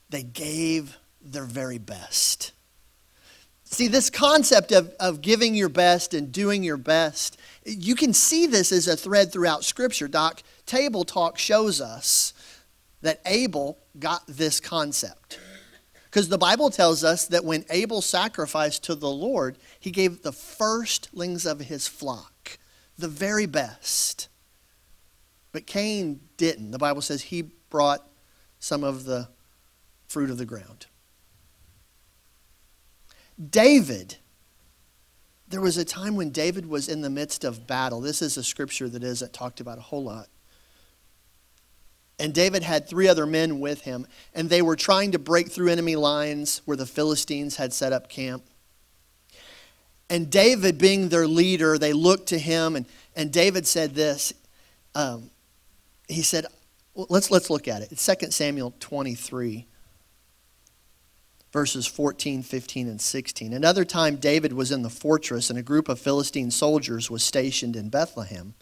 They 0.09 0.21
gave 0.21 0.97
their 1.21 1.45
very 1.45 1.79
best. 1.79 2.51
See, 3.63 3.87
this 3.87 4.11
concept 4.11 4.71
of, 4.71 4.93
of 4.99 5.21
giving 5.21 5.55
your 5.55 5.69
best 5.69 6.13
and 6.13 6.31
doing 6.31 6.63
your 6.63 6.77
best, 6.77 7.37
you 7.65 7.95
can 7.95 8.13
see 8.13 8.45
this 8.45 8.71
as 8.71 8.87
a 8.87 8.95
thread 8.95 9.31
throughout 9.31 9.63
Scripture. 9.63 10.07
Doc, 10.07 10.43
Table 10.67 11.03
Talk 11.03 11.39
shows 11.39 11.81
us 11.81 12.33
that 13.01 13.21
Abel 13.25 13.79
got 13.97 14.21
this 14.27 14.59
concept. 14.59 15.39
Because 16.03 16.29
the 16.29 16.37
Bible 16.37 16.69
tells 16.69 17.03
us 17.03 17.25
that 17.25 17.43
when 17.43 17.65
Abel 17.71 18.03
sacrificed 18.03 18.83
to 18.83 18.93
the 18.95 19.09
Lord, 19.09 19.57
he 19.79 19.89
gave 19.89 20.21
the 20.21 20.31
firstlings 20.31 21.45
of 21.45 21.59
his 21.59 21.87
flock, 21.87 22.34
the 22.97 23.07
very 23.07 23.45
best. 23.45 24.29
But 25.51 25.65
Cain 25.65 26.19
didn't. 26.37 26.71
The 26.71 26.77
Bible 26.77 27.01
says 27.01 27.23
he 27.23 27.43
brought 27.69 28.05
some 28.59 28.83
of 28.83 29.05
the 29.05 29.29
fruit 30.07 30.29
of 30.29 30.37
the 30.37 30.45
ground. 30.45 30.87
David, 33.49 34.17
there 35.47 35.61
was 35.61 35.77
a 35.77 35.85
time 35.85 36.15
when 36.15 36.29
David 36.29 36.65
was 36.65 36.87
in 36.87 37.01
the 37.01 37.09
midst 37.09 37.43
of 37.43 37.67
battle. 37.67 38.01
This 38.01 38.21
is 38.21 38.37
a 38.37 38.43
scripture 38.43 38.89
that 38.89 39.03
isn't 39.03 39.33
talked 39.33 39.59
about 39.59 39.77
a 39.77 39.81
whole 39.81 40.03
lot. 40.03 40.27
And 42.17 42.33
David 42.33 42.63
had 42.63 42.87
three 42.87 43.09
other 43.09 43.25
men 43.25 43.59
with 43.59 43.81
him, 43.81 44.07
and 44.33 44.49
they 44.49 44.61
were 44.61 44.77
trying 44.77 45.11
to 45.11 45.19
break 45.19 45.49
through 45.51 45.69
enemy 45.69 45.97
lines 45.97 46.61
where 46.63 46.77
the 46.77 46.85
Philistines 46.85 47.57
had 47.57 47.73
set 47.73 47.91
up 47.91 48.09
camp. 48.09 48.43
And 50.09 50.29
David, 50.29 50.77
being 50.77 51.09
their 51.09 51.27
leader, 51.27 51.77
they 51.77 51.93
looked 51.93 52.27
to 52.27 52.37
him, 52.37 52.75
and, 52.75 52.85
and 53.15 53.31
David 53.31 53.65
said 53.65 53.95
this. 53.95 54.33
Um, 54.93 55.31
he 56.07 56.21
said, 56.21 56.45
well, 56.93 57.07
let's, 57.09 57.31
let's 57.31 57.49
look 57.49 57.67
at 57.67 57.81
it. 57.81 57.91
It's 57.91 58.05
2 58.05 58.31
Samuel 58.31 58.73
23 58.79 59.67
verses 61.55 61.87
14, 61.87 62.43
15, 62.43 62.89
and 62.89 62.99
16. 62.99 63.53
Another 63.53 63.85
time, 63.85 64.17
David 64.17 64.51
was 64.51 64.73
in 64.73 64.81
the 64.81 64.89
fortress, 64.89 65.49
and 65.49 65.57
a 65.57 65.63
group 65.63 65.87
of 65.87 65.97
Philistine 66.01 66.51
soldiers 66.51 67.09
was 67.09 67.23
stationed 67.23 67.77
in 67.77 67.87
Bethlehem. 67.87 68.55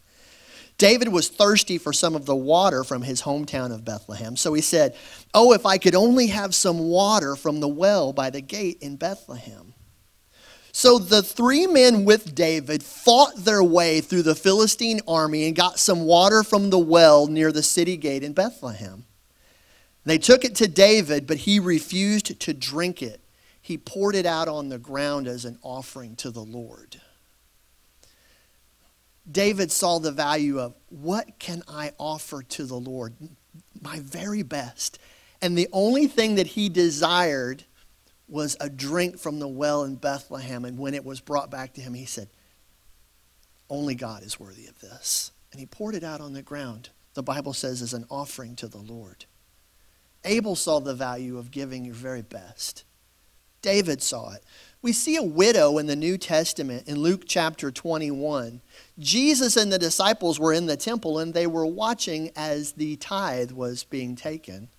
David 0.78 1.08
was 1.08 1.28
thirsty 1.28 1.80
for 1.80 1.92
some 1.92 2.14
of 2.14 2.28
the 2.28 2.36
water 2.36 2.84
from 2.84 3.02
his 3.02 3.24
hometown 3.24 3.74
of 3.74 3.84
Bethlehem. 3.84 4.36
So 4.36 4.54
he 4.54 4.62
said, 4.62 4.96
Oh, 5.34 5.54
if 5.54 5.66
I 5.66 5.80
could 5.80 5.96
only 5.96 6.28
have 6.28 6.54
some 6.54 6.78
water 6.78 7.36
from 7.36 7.62
the 7.62 7.68
well 7.68 8.14
by 8.14 8.30
the 8.30 8.42
gate 8.42 8.78
in 8.80 8.96
Bethlehem. 8.96 9.74
So 10.76 10.98
the 10.98 11.22
three 11.22 11.68
men 11.68 12.04
with 12.04 12.34
David 12.34 12.82
fought 12.82 13.36
their 13.38 13.64
way 13.64 14.02
through 14.02 14.24
the 14.24 14.34
Philistine 14.34 15.02
army 15.08 15.46
and 15.46 15.56
got 15.56 15.78
some 15.78 16.02
water 16.06 16.44
from 16.44 16.72
the 16.72 16.80
well 16.80 17.28
near 17.28 17.52
the 17.52 17.62
city 17.62 17.96
gate 17.96 18.24
in 18.24 18.34
Bethlehem. 18.34 19.06
They 20.04 20.18
took 20.18 20.44
it 20.44 20.56
to 20.56 20.68
David, 20.68 21.28
but 21.28 21.38
he 21.38 21.60
refused 21.60 22.40
to 22.40 22.54
drink 22.54 23.04
it. 23.04 23.22
He 23.62 23.78
poured 23.78 24.16
it 24.16 24.26
out 24.26 24.48
on 24.48 24.70
the 24.70 24.80
ground 24.80 25.28
as 25.28 25.46
an 25.46 25.60
offering 25.62 26.16
to 26.18 26.32
the 26.32 26.44
Lord. 26.44 27.00
David 29.32 29.72
saw 29.72 30.00
the 30.00 30.12
value 30.12 30.60
of 30.60 30.74
what 30.90 31.38
can 31.38 31.62
I 31.68 31.92
offer 32.00 32.42
to 32.42 32.66
the 32.66 32.76
Lord? 32.80 33.14
My 33.80 34.00
very 34.00 34.42
best. 34.42 34.98
And 35.40 35.56
the 35.56 35.70
only 35.72 36.08
thing 36.08 36.36
that 36.36 36.48
he 36.48 36.68
desired 36.68 37.64
was 38.34 38.58
a 38.60 38.68
drink 38.68 39.20
from 39.20 39.38
the 39.40 39.48
well 39.48 39.84
in 39.84 39.96
Bethlehem. 39.96 40.66
And 40.66 40.80
when 40.80 40.96
it 40.96 41.06
was 41.06 41.22
brought 41.22 41.52
back 41.52 41.74
to 41.74 41.82
him, 41.82 41.94
he 41.94 42.06
said, 42.06 42.30
Only 43.70 43.94
God 43.94 44.24
is 44.24 44.40
worthy 44.40 44.66
of 44.66 44.80
this. 44.82 45.32
And 45.52 45.60
he 45.60 45.68
poured 45.68 45.94
it 45.94 46.04
out 46.04 46.20
on 46.20 46.34
the 46.34 46.42
ground, 46.42 46.90
the 47.14 47.22
Bible 47.22 47.54
says, 47.54 47.84
as 47.84 47.94
an 47.94 48.06
offering 48.10 48.56
to 48.56 48.68
the 48.68 48.80
Lord. 48.80 49.26
Abel 50.26 50.56
saw 50.56 50.80
the 50.80 50.96
value 50.96 51.38
of 51.38 51.52
giving 51.52 51.86
your 51.86 51.94
very 51.94 52.24
best. 52.24 52.86
David 53.62 54.02
saw 54.02 54.34
it. 54.34 54.44
We 54.82 54.94
see 54.94 55.16
a 55.16 55.24
widow 55.24 55.78
in 55.78 55.86
the 55.86 55.96
New 55.96 56.18
Testament 56.18 56.88
in 56.88 56.98
Luke 56.98 57.26
chapter 57.28 57.72
21. 57.72 58.62
Jesus 58.98 59.56
and 59.56 59.72
the 59.72 59.78
disciples 59.78 60.40
were 60.40 60.54
in 60.54 60.66
the 60.66 60.76
temple 60.76 61.20
and 61.20 61.34
they 61.34 61.48
were 61.48 61.68
watching 61.68 62.32
as 62.36 62.72
the 62.74 62.96
tithe 62.96 63.52
was 63.52 63.84
being 63.84 64.16
taken. 64.16 64.70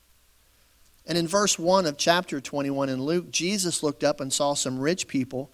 And 1.06 1.18
in 1.18 1.28
verse 1.28 1.58
1 1.58 1.86
of 1.86 1.98
chapter 1.98 2.40
21 2.40 2.88
in 2.88 3.02
Luke, 3.02 3.30
Jesus 3.30 3.82
looked 3.82 4.02
up 4.02 4.20
and 4.20 4.32
saw 4.32 4.54
some 4.54 4.78
rich 4.78 5.06
people 5.06 5.50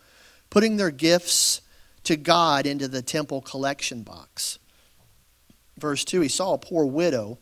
putting 0.49 0.77
their 0.77 0.91
gifts 0.91 1.61
to 2.05 2.17
God 2.17 2.67
into 2.67 2.89
the 2.89 3.03
temple 3.03 3.41
collection 3.41 4.03
box. 4.03 4.59
Verse 5.77 6.05
2 6.05 6.21
He 6.21 6.29
saw 6.29 6.55
a 6.55 6.59
poor 6.59 6.85
widow 6.85 7.39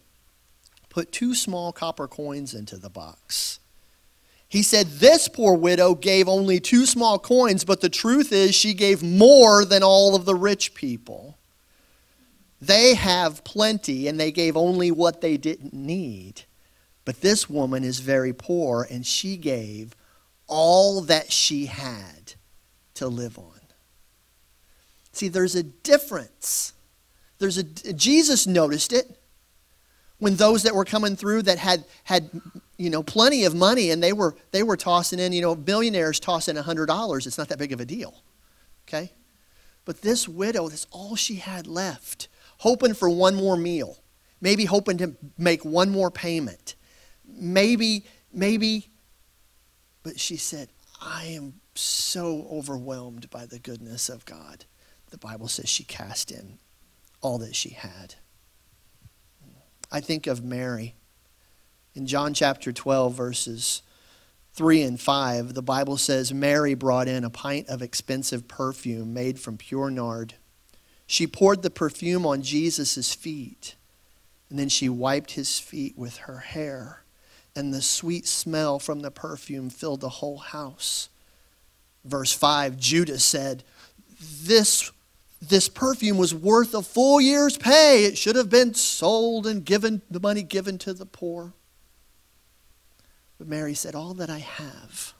put 0.89 1.13
two 1.13 1.35
small 1.35 1.73
copper 1.73 2.09
coins 2.09 2.55
into 2.55 2.77
the 2.77 2.91
box. 2.91 3.61
He 4.49 4.63
said, 4.63 4.87
This 4.87 5.29
poor 5.29 5.55
widow 5.55 5.95
gave 5.95 6.29
only 6.29 6.59
two 6.59 6.87
small 6.87 7.19
coins, 7.19 7.65
but 7.65 7.83
the 7.83 7.91
truth 7.91 8.33
is 8.33 8.55
she 8.55 8.73
gave 8.73 9.03
more 9.03 9.65
than 9.65 9.83
all 9.83 10.15
of 10.15 10.25
the 10.25 10.35
rich 10.35 10.73
people. 10.75 11.37
They 12.61 12.95
have 12.95 13.45
plenty 13.45 14.09
and 14.09 14.19
they 14.19 14.33
gave 14.33 14.57
only 14.57 14.91
what 14.91 15.21
they 15.21 15.37
didn't 15.37 15.75
need. 15.75 16.43
But 17.09 17.23
this 17.23 17.49
woman 17.49 17.85
is 17.85 18.01
very 18.01 18.35
poor 18.35 18.87
and 18.91 19.07
she 19.07 19.39
gave 19.39 19.97
all 20.47 21.01
that 21.01 21.33
she 21.33 21.65
had 21.65 22.35
to 22.97 23.09
live 23.09 23.39
on. 23.39 23.61
See, 25.13 25.29
there's 25.29 25.55
a 25.55 25.63
difference. 25.63 26.75
There's 27.39 27.57
a 27.57 27.63
Jesus 27.63 28.47
noticed 28.47 28.93
it 28.93 29.07
when 30.19 30.37
those 30.37 30.65
that 30.65 30.75
were 30.75 30.85
coming 30.85 31.17
through 31.17 31.45
that 31.45 31.57
had 31.57 31.87
had 32.05 32.29
you 32.77 32.91
know 32.91 33.03
plenty 33.03 33.45
of 33.45 33.55
money 33.55 33.91
and 33.91 34.03
they 34.03 34.13
were 34.13 34.37
they 34.51 34.63
were 34.63 34.77
tossing 34.77 35.19
in 35.19 35.33
you 35.33 35.41
know 35.41 35.57
billionaires 35.57 36.21
tossing 36.21 36.59
a 36.59 36.63
hundred 36.63 36.89
dollars 36.89 37.27
it's 37.27 37.39
not 37.39 37.49
that 37.49 37.59
big 37.59 37.73
of 37.73 37.81
a 37.81 37.87
deal 37.87 38.23
okay 38.87 39.13
but 39.87 40.03
this 40.03 40.29
widow 40.29 40.69
that's 40.69 40.87
all 40.91 41.17
she 41.17 41.37
had 41.37 41.67
left 41.67 42.29
hoping 42.59 42.93
for 42.93 43.09
one 43.09 43.35
more 43.35 43.57
meal 43.57 43.97
maybe 44.43 44.67
hoping 44.67 44.99
to 44.99 45.15
make 45.39 45.65
one 45.65 45.89
more 45.89 46.11
payment 46.11 46.75
maybe 47.29 48.05
maybe 48.33 48.89
but 50.03 50.19
she 50.19 50.37
said 50.37 50.69
i 51.01 51.25
am 51.25 51.55
so 51.75 52.47
overwhelmed 52.51 53.29
by 53.31 53.47
the 53.47 53.59
goodness 53.59 54.09
of 54.09 54.25
god 54.25 54.65
the 55.11 55.19
bible 55.19 55.49
says 55.49 55.69
she 55.69 55.85
cast 55.85 56.31
in 56.31 56.59
all 57.21 57.39
that 57.39 57.55
she 57.55 57.71
had 57.71 58.15
I 59.91 60.01
think 60.01 60.27
of 60.27 60.45
Mary. 60.45 60.95
In 61.95 62.07
John 62.07 62.35
chapter 62.35 62.73
12, 62.73 63.15
verses 63.15 63.83
3 64.53 64.83
and 64.83 65.01
5, 65.01 65.55
the 65.55 65.63
Bible 65.63 65.97
says 65.97 66.33
Mary 66.33 66.75
brought 66.75 67.09
in 67.09 67.25
a 67.25 67.31
pint 67.31 67.69
of 67.69 67.81
expensive 67.81 68.49
perfume 68.49 69.15
made 69.15 69.41
from 69.41 69.57
pure 69.57 69.91
nard. 69.91 70.35
She 71.07 71.27
poured 71.27 71.63
the 71.63 71.71
perfume 71.71 72.27
on 72.27 72.43
Jesus' 72.43 73.15
feet, 73.15 73.77
and 74.51 74.59
then 74.59 74.69
she 74.69 74.91
wiped 74.91 75.33
his 75.33 75.59
feet 75.59 75.97
with 75.97 76.19
her 76.19 76.39
hair. 76.39 77.03
And 77.59 77.75
the 77.75 77.83
sweet 77.83 78.29
smell 78.29 78.79
from 78.79 79.01
the 79.01 79.11
perfume 79.11 79.69
filled 79.69 80.01
the 80.01 80.09
whole 80.09 80.39
house. 80.39 81.09
Verse 82.05 82.33
5 82.33 82.77
Judas 82.77 83.25
said, 83.25 83.65
This 84.45 84.93
this 85.43 85.69
perfume 85.69 86.19
was 86.19 86.33
worth 86.33 86.73
a 86.73 86.83
full 86.83 87.21
year's 87.21 87.59
pay. 87.59 88.05
It 88.05 88.17
should 88.17 88.37
have 88.37 88.49
been 88.49 88.75
sold 88.75 89.45
and 89.45 89.65
given 89.65 90.03
the 90.09 90.21
money 90.21 90.45
given 90.45 90.79
to 90.79 90.95
the 90.95 91.05
poor. 91.05 91.53
But 93.39 93.49
Mary 93.49 93.75
said, 93.75 93.97
All 93.97 94.15
that 94.15 94.31
I 94.31 94.39
have, 94.39 95.15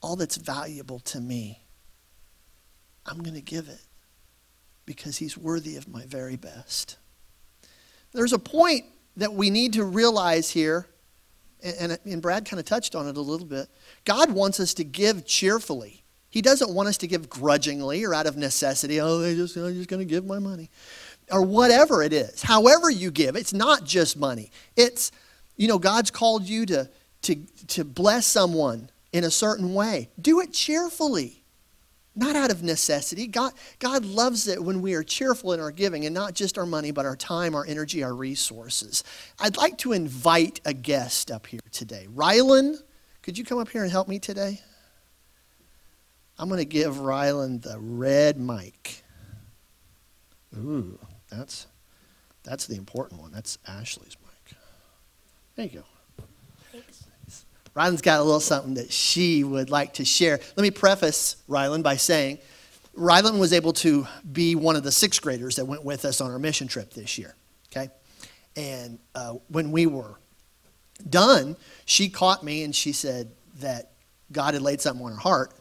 all 0.00 0.14
that's 0.14 0.36
valuable 0.36 1.00
to 1.00 1.20
me, 1.20 1.58
I'm 3.04 3.18
going 3.18 3.34
to 3.34 3.40
give 3.40 3.68
it 3.68 3.82
because 4.86 5.16
he's 5.16 5.36
worthy 5.36 5.74
of 5.74 5.88
my 5.88 6.06
very 6.06 6.36
best. 6.36 6.98
There's 8.12 8.32
a 8.32 8.38
point 8.38 8.84
that 9.16 9.34
we 9.34 9.50
need 9.50 9.72
to 9.72 9.82
realize 9.82 10.50
here, 10.50 10.86
and, 11.64 11.98
and 12.04 12.22
Brad 12.22 12.44
kind 12.44 12.60
of 12.60 12.66
touched 12.66 12.94
on 12.94 13.08
it 13.08 13.16
a 13.16 13.20
little 13.20 13.46
bit. 13.46 13.68
God 14.04 14.30
wants 14.30 14.60
us 14.60 14.74
to 14.74 14.84
give 14.84 15.26
cheerfully. 15.26 16.04
He 16.28 16.42
doesn't 16.42 16.74
want 16.74 16.88
us 16.88 16.96
to 16.98 17.06
give 17.06 17.28
grudgingly 17.28 18.04
or 18.04 18.12
out 18.12 18.26
of 18.26 18.36
necessity. 18.36 19.00
Oh, 19.00 19.18
they 19.18 19.34
just, 19.34 19.56
I'm 19.56 19.72
just 19.72 19.88
going 19.88 20.00
to 20.00 20.04
give 20.04 20.26
my 20.26 20.40
money. 20.40 20.68
Or 21.30 21.42
whatever 21.42 22.02
it 22.02 22.12
is. 22.12 22.42
However 22.42 22.90
you 22.90 23.10
give, 23.10 23.36
it's 23.36 23.52
not 23.52 23.84
just 23.84 24.16
money. 24.16 24.50
It's, 24.76 25.12
you 25.56 25.68
know, 25.68 25.78
God's 25.78 26.10
called 26.10 26.42
you 26.42 26.66
to, 26.66 26.90
to, 27.22 27.36
to 27.68 27.84
bless 27.84 28.26
someone 28.26 28.90
in 29.12 29.22
a 29.22 29.30
certain 29.30 29.74
way. 29.74 30.10
Do 30.20 30.40
it 30.40 30.52
cheerfully, 30.52 31.43
not 32.14 32.36
out 32.36 32.50
of 32.50 32.62
necessity. 32.62 33.26
God, 33.26 33.52
God 33.78 34.04
loves 34.04 34.46
it 34.46 34.62
when 34.62 34.82
we 34.82 34.94
are 34.94 35.02
cheerful 35.02 35.52
in 35.52 35.60
our 35.60 35.72
giving, 35.72 36.04
and 36.04 36.14
not 36.14 36.34
just 36.34 36.58
our 36.58 36.66
money, 36.66 36.90
but 36.90 37.06
our 37.06 37.16
time, 37.16 37.54
our 37.54 37.66
energy, 37.66 38.02
our 38.02 38.14
resources. 38.14 39.02
I'd 39.38 39.56
like 39.56 39.78
to 39.78 39.92
invite 39.92 40.60
a 40.64 40.72
guest 40.72 41.30
up 41.30 41.46
here 41.46 41.60
today. 41.72 42.06
Rylan, 42.14 42.76
could 43.22 43.36
you 43.36 43.44
come 43.44 43.58
up 43.58 43.68
here 43.68 43.82
and 43.82 43.90
help 43.90 44.08
me 44.08 44.18
today? 44.18 44.60
I'm 46.38 46.48
going 46.48 46.58
to 46.58 46.64
give 46.64 47.00
Ryland 47.00 47.62
the 47.62 47.78
red 47.78 48.38
mic. 48.38 49.02
Ooh, 50.56 50.98
that's 51.30 51.66
that's 52.42 52.66
the 52.66 52.76
important 52.76 53.20
one. 53.20 53.32
That's 53.32 53.58
Ashley's 53.66 54.16
mic. 54.22 54.56
There 55.56 55.66
you 55.66 55.80
go. 55.80 55.84
Ryland's 57.74 58.02
got 58.02 58.20
a 58.20 58.22
little 58.22 58.40
something 58.40 58.74
that 58.74 58.92
she 58.92 59.44
would 59.44 59.70
like 59.70 59.94
to 59.94 60.04
share. 60.04 60.38
Let 60.56 60.62
me 60.62 60.70
preface 60.70 61.36
Ryland 61.48 61.82
by 61.82 61.96
saying 61.96 62.38
Ryland 62.94 63.40
was 63.40 63.52
able 63.52 63.72
to 63.74 64.06
be 64.30 64.54
one 64.54 64.76
of 64.76 64.84
the 64.84 64.92
sixth 64.92 65.20
graders 65.20 65.56
that 65.56 65.64
went 65.64 65.84
with 65.84 66.04
us 66.04 66.20
on 66.20 66.30
our 66.30 66.38
mission 66.38 66.68
trip 66.68 66.92
this 66.92 67.18
year. 67.18 67.34
Okay? 67.72 67.90
And 68.56 68.98
uh, 69.14 69.34
when 69.48 69.72
we 69.72 69.86
were 69.86 70.14
done, 71.08 71.56
she 71.84 72.08
caught 72.08 72.44
me 72.44 72.62
and 72.62 72.74
she 72.74 72.92
said 72.92 73.32
that 73.60 73.90
God 74.30 74.54
had 74.54 74.62
laid 74.62 74.80
something 74.80 75.04
on 75.04 75.12
her 75.12 75.18
heart 75.18 75.52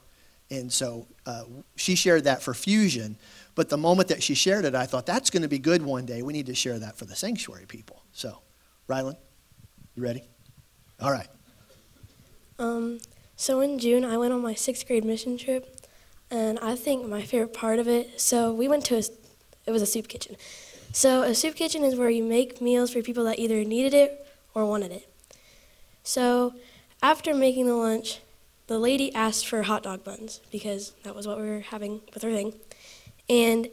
and 0.54 0.72
so 0.72 1.08
uh, 1.26 1.46
she 1.76 1.96
shared 1.96 2.26
that 2.26 2.44
for 2.44 2.54
Fusion. 2.54 3.18
But 3.56 3.70
the 3.70 3.78
moment 3.78 4.10
that 4.10 4.22
she 4.22 4.36
shared 4.36 4.66
it, 4.66 4.76
I 4.76 4.86
thought, 4.86 5.06
that's 5.06 5.32
going 5.32 5.42
to 5.42 5.50
be 5.50 5.58
good 5.58 5.82
one 5.82 6.06
day. 6.06 6.22
We 6.22 6.34
need 6.34 6.46
to 6.46 6.56
share 6.56 6.78
that 6.80 6.96
for 6.96 7.06
the 7.06 7.16
sanctuary 7.16 7.66
people. 7.68 8.04
So, 8.12 8.38
Rylan, 8.88 9.16
you 9.96 10.04
ready? 10.04 10.24
All 11.00 11.12
right. 11.12 11.28
Um, 12.60 13.00
so 13.36 13.60
in 13.62 13.80
June, 13.80 14.06
I 14.06 14.18
went 14.18 14.34
on 14.34 14.42
my 14.42 14.54
sixth 14.54 14.88
grade 14.88 15.06
mission 15.06 15.38
trip, 15.38 15.82
and 16.30 16.60
I 16.60 16.76
think 16.76 17.08
my 17.08 17.22
favorite 17.22 17.54
part 17.54 17.80
of 17.80 17.88
it. 17.88 18.20
So 18.20 18.54
we 18.54 18.68
went 18.68 18.86
to 18.86 18.96
a, 18.96 19.04
it 19.66 19.72
was 19.72 19.82
a 19.82 19.86
soup 19.86 20.08
kitchen. 20.08 20.36
So 20.92 21.24
a 21.24 21.34
soup 21.34 21.56
kitchen 21.56 21.84
is 21.84 21.96
where 21.96 22.10
you 22.10 22.24
make 22.24 22.62
meals 22.62 22.92
for 22.94 23.02
people 23.02 23.24
that 23.26 23.40
either 23.40 23.64
needed 23.64 23.94
it 23.94 24.28
or 24.54 24.66
wanted 24.66 24.92
it. 24.92 25.10
So 26.04 26.54
after 27.02 27.34
making 27.34 27.66
the 27.66 27.76
lunch, 27.76 28.20
the 28.68 28.78
lady 28.78 29.14
asked 29.14 29.48
for 29.48 29.64
hot 29.64 29.84
dog 29.84 30.04
buns 30.04 30.40
because 30.52 30.94
that 31.04 31.16
was 31.16 31.28
what 31.28 31.40
we 31.40 31.48
were 31.48 31.62
having 31.62 32.02
with 32.14 32.24
her 32.24 32.32
thing. 32.32 32.54
And 33.30 33.70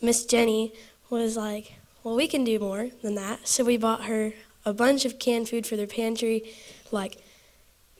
Miss 0.00 0.24
Jenny 0.24 0.72
was 1.10 1.36
like, 1.36 1.74
well, 2.02 2.16
we 2.16 2.26
can 2.26 2.44
do 2.44 2.58
more 2.58 2.88
than 3.02 3.14
that. 3.16 3.46
So 3.46 3.64
we 3.64 3.76
bought 3.76 4.04
her 4.04 4.32
a 4.64 4.72
bunch 4.72 5.04
of 5.04 5.18
canned 5.18 5.48
food 5.48 5.66
for 5.66 5.76
their 5.76 5.86
pantry, 5.86 6.50
like 6.90 7.18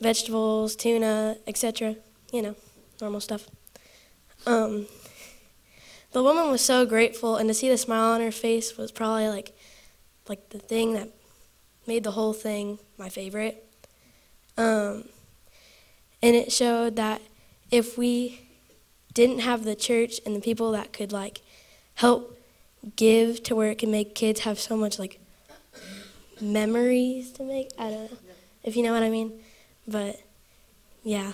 vegetables, 0.00 0.76
tuna, 0.76 1.36
etc. 1.46 1.96
You 2.32 2.42
know, 2.42 2.56
normal 3.00 3.20
stuff. 3.20 3.48
Um, 4.46 4.86
the 6.12 6.22
woman 6.22 6.50
was 6.50 6.60
so 6.60 6.86
grateful, 6.86 7.36
and 7.36 7.48
to 7.48 7.54
see 7.54 7.68
the 7.68 7.76
smile 7.76 8.12
on 8.12 8.20
her 8.20 8.32
face 8.32 8.76
was 8.76 8.92
probably 8.92 9.28
like, 9.28 9.56
like 10.28 10.50
the 10.50 10.58
thing 10.58 10.94
that 10.94 11.10
made 11.86 12.04
the 12.04 12.12
whole 12.12 12.32
thing 12.32 12.78
my 12.96 13.08
favorite. 13.08 13.64
Um, 14.56 15.04
and 16.22 16.34
it 16.34 16.50
showed 16.50 16.96
that 16.96 17.22
if 17.70 17.96
we 17.96 18.40
didn't 19.14 19.40
have 19.40 19.64
the 19.64 19.74
church 19.74 20.20
and 20.24 20.34
the 20.34 20.40
people 20.40 20.72
that 20.72 20.92
could 20.92 21.12
like 21.12 21.42
help 21.94 22.38
give 22.96 23.42
to 23.44 23.54
where 23.54 23.70
it 23.70 23.78
can 23.78 23.90
make 23.90 24.14
kids 24.14 24.40
have 24.40 24.58
so 24.58 24.76
much 24.76 24.98
like 24.98 25.20
memories 26.40 27.32
to 27.32 27.42
make. 27.42 27.70
I 27.78 27.90
don't 27.90 28.12
know 28.12 28.18
if 28.64 28.76
you 28.76 28.82
know 28.82 28.92
what 28.92 29.02
I 29.02 29.10
mean, 29.10 29.40
but 29.88 30.20
yeah. 31.02 31.32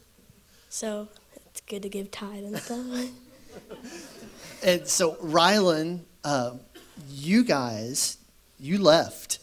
so 0.68 1.08
it's 1.46 1.60
good 1.60 1.82
to 1.82 1.88
give 1.88 2.10
tithe 2.10 2.44
and 2.44 2.58
stuff. 2.58 2.86
and 4.64 4.86
so 4.86 5.14
Rylan, 5.16 6.00
uh, 6.24 6.52
you 7.08 7.44
guys, 7.44 8.18
you 8.58 8.78
left. 8.78 9.38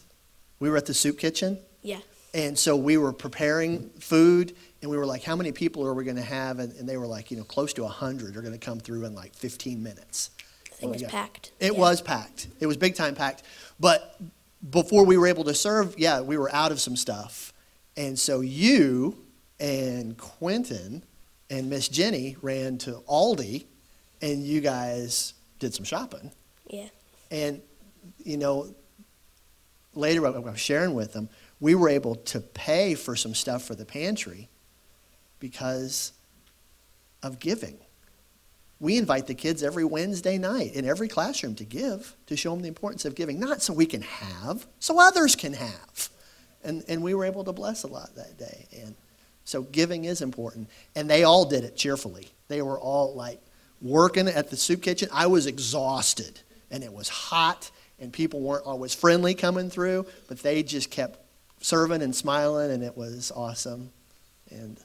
We 0.60 0.68
were 0.68 0.76
at 0.76 0.86
the 0.86 0.94
soup 0.94 1.18
kitchen. 1.18 1.58
Yeah. 1.82 2.00
And 2.34 2.58
so 2.58 2.74
we 2.76 2.96
were 2.96 3.12
preparing 3.12 3.90
food, 4.00 4.56
and 4.82 4.90
we 4.90 4.96
were 4.96 5.06
like, 5.06 5.22
how 5.22 5.36
many 5.36 5.52
people 5.52 5.86
are 5.86 5.94
we 5.94 6.04
going 6.04 6.16
to 6.16 6.22
have? 6.22 6.58
And, 6.58 6.72
and 6.74 6.88
they 6.88 6.96
were 6.96 7.06
like, 7.06 7.30
you 7.30 7.36
know, 7.36 7.44
close 7.44 7.72
to 7.74 7.82
100 7.84 8.36
are 8.36 8.40
going 8.42 8.52
to 8.52 8.58
come 8.58 8.80
through 8.80 9.04
in 9.04 9.14
like 9.14 9.34
15 9.34 9.80
minutes. 9.82 10.30
Thing 10.72 10.90
was 10.90 11.02
Yeah. 11.02 11.10
packed. 11.10 11.52
It 11.60 11.74
Yeah. 11.74 11.78
was 11.78 12.02
packed. 12.02 12.48
It 12.58 12.66
was 12.66 12.76
big 12.76 12.96
time 12.96 13.14
packed. 13.14 13.44
But 13.78 14.20
before 14.68 15.04
we 15.04 15.16
were 15.16 15.28
able 15.28 15.44
to 15.44 15.54
serve, 15.54 15.94
yeah, 15.96 16.20
we 16.22 16.36
were 16.36 16.52
out 16.52 16.72
of 16.72 16.80
some 16.80 16.96
stuff. 16.96 17.52
And 17.96 18.18
so 18.18 18.40
you 18.40 19.16
and 19.60 20.16
Quentin 20.16 21.04
and 21.50 21.70
Miss 21.70 21.88
Jenny 21.88 22.36
ran 22.42 22.78
to 22.78 23.02
Aldi 23.08 23.64
and 24.20 24.42
you 24.42 24.60
guys 24.60 25.34
did 25.58 25.74
some 25.74 25.84
shopping. 25.84 26.32
Yeah. 26.68 26.88
And, 27.30 27.60
you 28.24 28.36
know, 28.36 28.74
later 29.94 30.26
I 30.26 30.30
was 30.30 30.58
sharing 30.58 30.94
with 30.94 31.12
them, 31.12 31.28
we 31.60 31.74
were 31.74 31.88
able 31.88 32.16
to 32.16 32.40
pay 32.40 32.94
for 32.94 33.16
some 33.16 33.34
stuff 33.34 33.64
for 33.64 33.74
the 33.74 33.84
pantry 33.84 34.48
because 35.38 36.12
of 37.22 37.38
giving. 37.38 37.78
We 38.80 38.98
invite 38.98 39.26
the 39.26 39.34
kids 39.34 39.62
every 39.62 39.84
Wednesday 39.84 40.36
night 40.36 40.74
in 40.74 40.84
every 40.84 41.08
classroom 41.08 41.54
to 41.56 41.64
give, 41.64 42.16
to 42.26 42.36
show 42.36 42.50
them 42.50 42.62
the 42.62 42.68
importance 42.68 43.04
of 43.04 43.14
giving, 43.14 43.38
not 43.38 43.62
so 43.62 43.72
we 43.72 43.86
can 43.86 44.02
have, 44.02 44.66
so 44.78 45.00
others 45.00 45.36
can 45.36 45.54
have. 45.54 46.10
And, 46.64 46.84
and 46.88 47.02
we 47.02 47.14
were 47.14 47.24
able 47.24 47.44
to 47.44 47.52
bless 47.52 47.82
a 47.82 47.88
lot 47.88 48.14
that 48.16 48.38
day. 48.38 48.66
And 48.80 48.94
so 49.44 49.62
giving 49.62 50.04
is 50.06 50.22
important. 50.22 50.68
And 50.96 51.08
they 51.08 51.24
all 51.24 51.44
did 51.44 51.64
it 51.64 51.76
cheerfully. 51.76 52.28
They 52.48 52.62
were 52.62 52.78
all 52.78 53.14
like 53.14 53.40
working 53.80 54.28
at 54.28 54.50
the 54.50 54.56
soup 54.56 54.82
kitchen. 54.82 55.08
I 55.12 55.26
was 55.26 55.46
exhausted, 55.46 56.40
and 56.70 56.82
it 56.82 56.92
was 56.92 57.08
hot, 57.08 57.70
and 58.00 58.12
people 58.12 58.40
weren't 58.40 58.64
always 58.66 58.94
friendly 58.94 59.34
coming 59.34 59.70
through, 59.70 60.06
but 60.28 60.38
they 60.40 60.62
just 60.62 60.90
kept 60.90 61.18
serving 61.60 62.02
and 62.02 62.14
smiling, 62.14 62.70
and 62.70 62.82
it 62.82 62.96
was 62.96 63.30
awesome. 63.34 63.90
And 64.50 64.78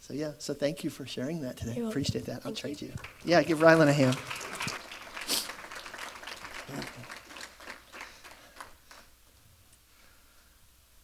so, 0.00 0.14
yeah, 0.14 0.32
so 0.38 0.54
thank 0.54 0.84
you 0.84 0.90
for 0.90 1.06
sharing 1.06 1.42
that 1.42 1.56
today. 1.56 1.80
Appreciate 1.80 2.26
that. 2.26 2.42
I'll 2.44 2.52
trade 2.52 2.80
you. 2.80 2.92
Yeah, 3.24 3.42
give 3.42 3.58
Rylan 3.58 3.88
a 3.88 3.92
hand. 3.92 4.16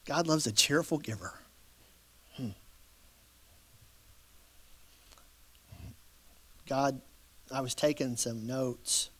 God 0.04 0.26
loves 0.26 0.46
a 0.46 0.52
cheerful 0.52 0.98
giver. 0.98 1.32
Hmm. 2.36 2.48
God, 6.68 7.00
I 7.52 7.60
was 7.60 7.74
taking 7.74 8.16
some 8.16 8.46
notes. 8.46 9.10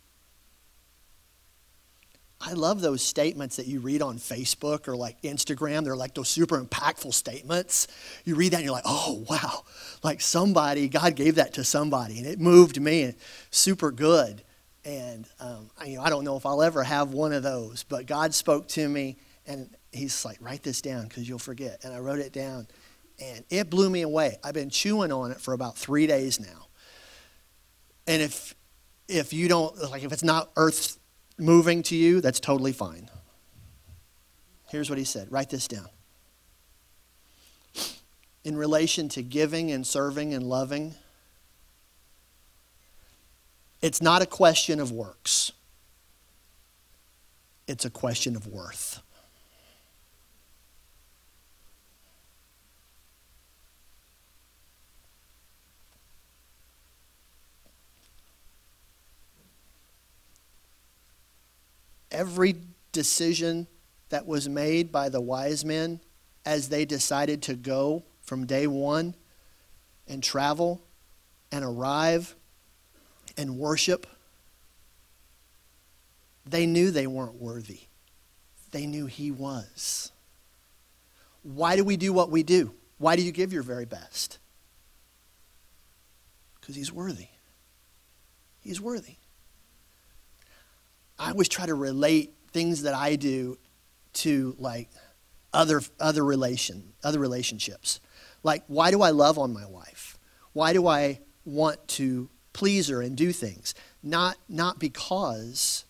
I 2.44 2.54
love 2.54 2.80
those 2.80 3.02
statements 3.02 3.56
that 3.56 3.66
you 3.68 3.78
read 3.78 4.02
on 4.02 4.18
Facebook 4.18 4.88
or 4.88 4.96
like 4.96 5.22
Instagram. 5.22 5.84
They're 5.84 5.94
like 5.94 6.14
those 6.14 6.28
super 6.28 6.60
impactful 6.60 7.14
statements. 7.14 7.86
You 8.24 8.34
read 8.34 8.52
that 8.52 8.56
and 8.56 8.64
you're 8.64 8.72
like, 8.72 8.82
oh, 8.84 9.24
wow. 9.28 9.64
Like 10.02 10.20
somebody, 10.20 10.88
God 10.88 11.14
gave 11.14 11.36
that 11.36 11.54
to 11.54 11.64
somebody 11.64 12.18
and 12.18 12.26
it 12.26 12.40
moved 12.40 12.80
me 12.80 13.04
and 13.04 13.14
super 13.52 13.92
good. 13.92 14.42
And 14.84 15.28
um, 15.38 15.70
I, 15.78 15.84
you 15.84 15.98
know, 15.98 16.02
I 16.02 16.10
don't 16.10 16.24
know 16.24 16.36
if 16.36 16.44
I'll 16.44 16.62
ever 16.62 16.82
have 16.82 17.12
one 17.12 17.32
of 17.32 17.44
those, 17.44 17.84
but 17.84 18.06
God 18.06 18.34
spoke 18.34 18.66
to 18.68 18.88
me 18.88 19.16
and 19.46 19.70
he's 19.92 20.24
like, 20.24 20.38
write 20.40 20.62
this 20.62 20.80
down 20.80 21.04
because 21.04 21.28
you'll 21.28 21.38
forget. 21.38 21.84
And 21.84 21.94
I 21.94 21.98
wrote 21.98 22.18
it 22.18 22.32
down 22.32 22.66
and 23.20 23.44
it 23.50 23.70
blew 23.70 23.88
me 23.90 24.02
away. 24.02 24.38
I've 24.42 24.54
been 24.54 24.70
chewing 24.70 25.12
on 25.12 25.30
it 25.30 25.40
for 25.40 25.54
about 25.54 25.76
three 25.76 26.06
days 26.06 26.40
now. 26.40 26.66
And 28.06 28.22
if 28.22 28.54
if 29.08 29.32
you 29.32 29.48
don't 29.48 29.76
like 29.90 30.02
if 30.02 30.12
it's 30.12 30.24
not 30.24 30.50
earth 30.56 30.98
moving 31.38 31.82
to 31.84 31.96
you, 31.96 32.20
that's 32.20 32.40
totally 32.40 32.72
fine. 32.72 33.08
Here's 34.70 34.88
what 34.88 34.98
he 34.98 35.04
said. 35.04 35.30
Write 35.30 35.50
this 35.50 35.68
down. 35.68 35.88
In 38.44 38.56
relation 38.56 39.08
to 39.10 39.22
giving 39.22 39.70
and 39.70 39.86
serving 39.86 40.34
and 40.34 40.42
loving, 40.44 40.94
it's 43.82 44.00
not 44.00 44.22
a 44.22 44.26
question 44.26 44.80
of 44.80 44.90
works. 44.90 45.52
It's 47.68 47.84
a 47.84 47.90
question 47.90 48.34
of 48.34 48.46
worth. 48.46 49.00
Every 62.12 62.56
decision 62.92 63.66
that 64.10 64.26
was 64.26 64.48
made 64.48 64.92
by 64.92 65.08
the 65.08 65.20
wise 65.20 65.64
men 65.64 66.00
as 66.44 66.68
they 66.68 66.84
decided 66.84 67.42
to 67.42 67.54
go 67.54 68.04
from 68.20 68.46
day 68.46 68.66
one 68.66 69.14
and 70.06 70.22
travel 70.22 70.82
and 71.50 71.64
arrive 71.64 72.34
and 73.36 73.56
worship, 73.58 74.06
they 76.44 76.66
knew 76.66 76.90
they 76.90 77.06
weren't 77.06 77.40
worthy. 77.40 77.80
They 78.70 78.86
knew 78.86 79.06
He 79.06 79.30
was. 79.30 80.12
Why 81.42 81.76
do 81.76 81.84
we 81.84 81.96
do 81.96 82.12
what 82.12 82.30
we 82.30 82.42
do? 82.42 82.72
Why 82.98 83.16
do 83.16 83.22
you 83.22 83.32
give 83.32 83.52
your 83.52 83.62
very 83.62 83.84
best? 83.84 84.38
Because 86.60 86.74
He's 86.74 86.92
worthy. 86.92 87.28
He's 88.60 88.80
worthy. 88.80 89.16
I 91.22 91.30
always 91.30 91.48
try 91.48 91.66
to 91.66 91.74
relate 91.74 92.34
things 92.50 92.82
that 92.82 92.94
I 92.94 93.14
do 93.14 93.56
to 94.14 94.56
like 94.58 94.90
other 95.52 95.80
other 96.00 96.24
relation 96.24 96.94
other 97.04 97.20
relationships. 97.20 98.00
Like 98.42 98.64
why 98.66 98.90
do 98.90 99.02
I 99.02 99.10
love 99.10 99.38
on 99.38 99.52
my 99.52 99.64
wife? 99.64 100.18
Why 100.52 100.72
do 100.72 100.88
I 100.88 101.20
want 101.44 101.86
to 101.88 102.28
please 102.52 102.88
her 102.88 103.00
and 103.00 103.16
do 103.16 103.30
things? 103.30 103.72
Not 104.02 104.36
not 104.48 104.80
because 104.80 105.84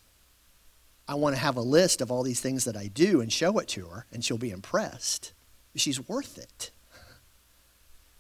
I 1.09 1.15
want 1.15 1.35
to 1.35 1.41
have 1.41 1.57
a 1.57 1.63
list 1.63 2.03
of 2.03 2.11
all 2.11 2.23
these 2.23 2.41
things 2.41 2.65
that 2.65 2.77
I 2.77 2.89
do 2.89 3.23
and 3.23 3.33
show 3.33 3.59
it 3.59 3.69
to 3.69 3.87
her 3.87 4.05
and 4.13 4.23
she'll 4.23 4.37
be 4.37 4.51
impressed. 4.51 5.33
She's 5.75 6.07
worth 6.09 6.37
it. 6.37 6.71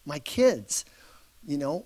My 0.07 0.19
kids, 0.19 0.87
you 1.47 1.59
know, 1.59 1.85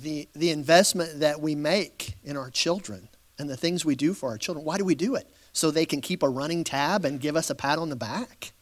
the, 0.00 0.28
the 0.34 0.50
investment 0.50 1.20
that 1.20 1.40
we 1.40 1.54
make 1.54 2.14
in 2.24 2.36
our 2.36 2.50
children 2.50 3.08
and 3.38 3.48
the 3.48 3.56
things 3.56 3.84
we 3.84 3.94
do 3.94 4.14
for 4.14 4.30
our 4.30 4.38
children, 4.38 4.64
why 4.64 4.78
do 4.78 4.84
we 4.84 4.94
do 4.94 5.14
it? 5.14 5.28
So 5.52 5.70
they 5.70 5.86
can 5.86 6.00
keep 6.00 6.22
a 6.22 6.28
running 6.28 6.64
tab 6.64 7.04
and 7.04 7.20
give 7.20 7.36
us 7.36 7.50
a 7.50 7.54
pat 7.54 7.78
on 7.78 7.88
the 7.88 7.96
back? 7.96 8.52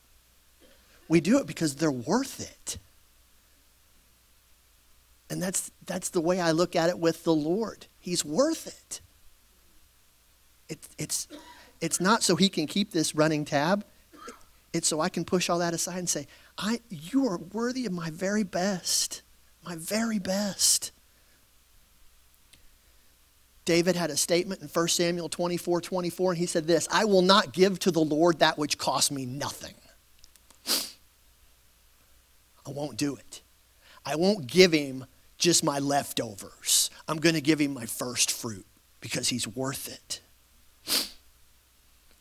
We 1.09 1.20
do 1.20 1.38
it 1.38 1.47
because 1.47 1.77
they're 1.77 1.90
worth 1.90 2.40
it. 2.40 2.79
And 5.31 5.42
that's, 5.42 5.70
that's 5.87 6.11
the 6.11 6.20
way 6.20 6.40
I 6.40 6.53
look 6.53 6.77
at 6.77 6.88
it 6.90 6.99
with 6.99 7.25
the 7.25 7.35
Lord. 7.35 7.87
He's 7.99 8.25
worth 8.25 8.66
it. 8.66 9.01
it 10.68 10.79
it's, 10.99 11.29
it's 11.81 12.01
not 12.01 12.23
so 12.23 12.37
he 12.37 12.49
can 12.49 12.66
keep 12.66 12.92
this 12.92 13.14
running 13.14 13.44
tab. 13.44 13.85
It's 14.73 14.88
so 14.88 15.01
I 15.01 15.09
can 15.09 15.25
push 15.25 15.49
all 15.49 15.59
that 15.61 15.75
aside 15.75 15.99
and 15.99 16.09
say, 16.09 16.27
I, 16.59 16.81
you 16.88 17.27
are 17.29 17.38
worthy 17.38 17.87
of 17.87 17.92
my 17.92 18.11
very 18.11 18.42
best. 18.42 19.23
My 19.64 19.77
very 19.77 20.18
best. 20.18 20.92
David 23.64 23.96
had 23.96 24.11
a 24.11 24.16
statement 24.16 24.61
in 24.61 24.68
1 24.68 24.88
Samuel 24.88 25.29
24 25.29 25.81
24, 25.81 26.33
and 26.33 26.38
he 26.38 26.46
said 26.46 26.66
this 26.66 26.87
I 26.90 27.05
will 27.05 27.22
not 27.22 27.53
give 27.53 27.79
to 27.81 27.90
the 27.90 28.00
Lord 28.00 28.40
that 28.40 28.59
which 28.59 28.79
costs 28.79 29.11
me 29.11 29.27
nothing. 29.27 29.74
I 32.66 32.70
won't 32.70 32.96
do 32.96 33.16
it. 33.16 33.42
I 34.07 34.16
won't 34.16 34.46
give 34.46 34.72
him 34.72 35.05
just 35.38 35.64
my 35.64 35.79
leftovers. 35.79 36.90
I'm 37.09 37.18
going 37.18 37.35
to 37.35 37.40
give 37.40 37.59
him 37.59 37.74
my 37.74 37.87
first 37.87 38.31
fruit 38.31 38.66
because 39.00 39.29
he's 39.29 39.46
worth 39.46 39.88
it. 39.88 40.20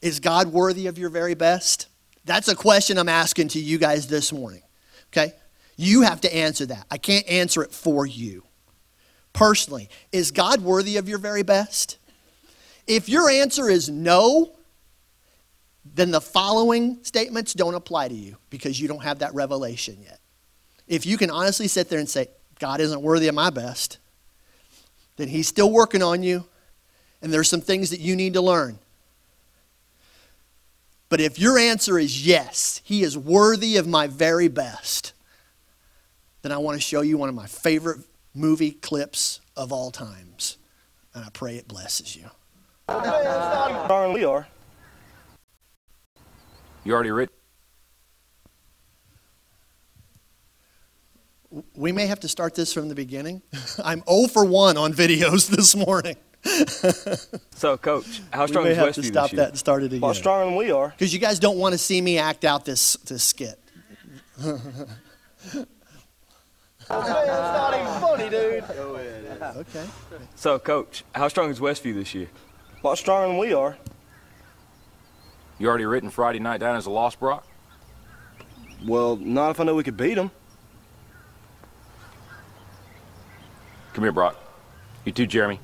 Is 0.02 0.20
God 0.20 0.48
worthy 0.50 0.88
of 0.88 0.98
your 0.98 1.10
very 1.10 1.34
best? 1.34 1.88
That's 2.26 2.50
a 2.50 2.56
question 2.56 2.98
I'm 2.98 3.10
asking 3.10 3.50
to 3.50 3.60
you 3.60 3.78
guys 3.78 4.08
this 4.08 4.34
morning. 4.34 4.64
Okay? 5.08 5.34
You 5.78 6.02
have 6.02 6.22
to 6.22 6.36
answer 6.36 6.66
that. 6.68 6.86
I 6.92 6.98
can't 6.98 7.28
answer 7.28 7.64
it 7.64 7.72
for 7.72 8.06
you 8.06 8.44
personally, 9.34 9.90
is 10.12 10.32
God 10.32 10.62
worthy 10.62 10.98
of 10.98 11.10
your 11.10 11.18
very 11.18 11.44
best? 11.44 11.98
If 12.88 13.10
your 13.10 13.30
answer 13.30 13.70
is 13.70 13.90
no, 13.90 14.52
then 15.86 16.12
the 16.12 16.22
following 16.22 17.04
statements 17.04 17.54
don't 17.54 17.76
apply 17.76 18.08
to 18.08 18.14
you 18.14 18.38
because 18.50 18.80
you 18.80 18.88
don't 18.88 19.04
have 19.04 19.20
that 19.20 19.34
revelation 19.34 19.98
yet. 20.02 20.20
If 20.88 21.06
you 21.06 21.18
can 21.18 21.30
honestly 21.30 21.68
sit 21.68 21.90
there 21.90 22.00
and 22.00 22.10
say, 22.10 22.28
God 22.60 22.80
isn't 22.80 23.02
worthy 23.02 23.28
of 23.28 23.36
my 23.36 23.50
best, 23.50 23.98
then 25.18 25.28
He's 25.28 25.48
still 25.48 25.72
working 25.72 26.02
on 26.02 26.24
you, 26.24 26.46
and 27.22 27.32
there's 27.34 27.50
some 27.50 27.62
things 27.62 27.90
that 27.90 28.00
you 28.00 28.16
need 28.16 28.34
to 28.34 28.42
learn. 28.42 28.80
But 31.10 31.22
if 31.22 31.38
your 31.38 31.58
answer 31.58 32.00
is 32.00 32.26
yes, 32.26 32.82
He 32.84 33.04
is 33.04 33.18
worthy 33.18 33.78
of 33.78 33.88
my 33.88 34.08
very 34.08 34.48
best, 34.48 35.14
then 36.42 36.52
I 36.52 36.58
want 36.58 36.76
to 36.76 36.82
show 36.82 37.02
you 37.02 37.18
one 37.18 37.30
of 37.30 37.36
my 37.36 37.48
favorite 37.48 38.00
movie 38.34 38.72
clips 38.72 39.40
of 39.56 39.72
all 39.72 39.92
times. 39.92 40.58
And 41.14 41.24
I 41.24 41.30
pray 41.32 41.58
it 41.58 41.68
blesses 41.68 42.16
you. 42.16 42.30
Darn 42.88 44.14
we 44.14 44.26
are. 44.26 44.48
You 46.84 46.94
already 46.94 47.12
written? 47.12 47.36
We 51.76 51.92
may 51.92 52.08
have 52.08 52.20
to 52.22 52.28
start 52.28 52.56
this 52.56 52.74
from 52.74 52.90
the 52.90 52.96
beginning. 52.96 53.42
I'm 53.84 54.04
0 54.10 54.28
for 54.28 54.44
1 54.44 54.76
on 54.76 54.92
videos 54.94 55.48
this 55.56 55.76
morning. 55.76 56.16
So, 57.56 57.78
Coach, 57.78 58.22
how 58.34 58.42
We 58.42 58.48
strong 58.50 58.64
may 58.66 58.72
is 58.72 58.78
have 58.78 58.94
to 58.96 59.04
stop 59.04 59.32
that 59.32 59.50
and 59.50 59.58
start 59.58 59.84
it 59.84 59.94
A 59.94 59.96
lot 59.96 60.10
again. 60.10 60.22
stronger 60.22 60.46
than 60.48 60.56
we 60.58 60.70
are. 60.72 60.90
Because 60.90 61.14
you 61.14 61.20
guys 61.20 61.40
don't 61.40 61.58
want 61.58 61.72
to 61.72 61.78
see 61.78 62.02
me 62.02 62.18
act 62.18 62.44
out 62.44 62.66
this, 62.66 62.98
this 63.06 63.24
skit. 63.24 63.58
Okay. 69.56 69.86
So, 70.36 70.60
Coach, 70.60 71.04
how 71.14 71.28
strong 71.28 71.50
is 71.50 71.60
Westview 71.60 71.94
this 71.94 72.14
year? 72.14 72.28
A 72.84 72.88
lot 72.88 72.98
stronger 72.98 73.28
than 73.28 73.38
we 73.38 73.54
are. 73.54 73.78
You 75.60 75.68
already 75.68 75.86
written 75.86 76.10
Friday 76.10 76.40
night 76.40 76.60
down 76.60 76.76
as 76.76 76.86
a 76.86 76.90
loss, 76.90 77.16
Brock? 77.16 77.46
Well, 78.86 79.16
not 79.16 79.52
if 79.52 79.60
I 79.60 79.64
know 79.64 79.76
we 79.76 79.84
could 79.84 79.96
beat 79.96 80.16
them. 80.16 80.32
Come 83.94 84.04
here, 84.04 84.12
Brock. 84.12 84.36
You 85.06 85.12
too, 85.12 85.28
Jeremy. 85.28 85.60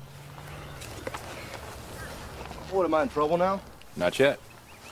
What, 2.70 2.84
am 2.84 2.94
I 2.94 3.02
in 3.02 3.08
trouble 3.08 3.36
now? 3.36 3.60
Not 3.96 4.18
yet. 4.18 4.38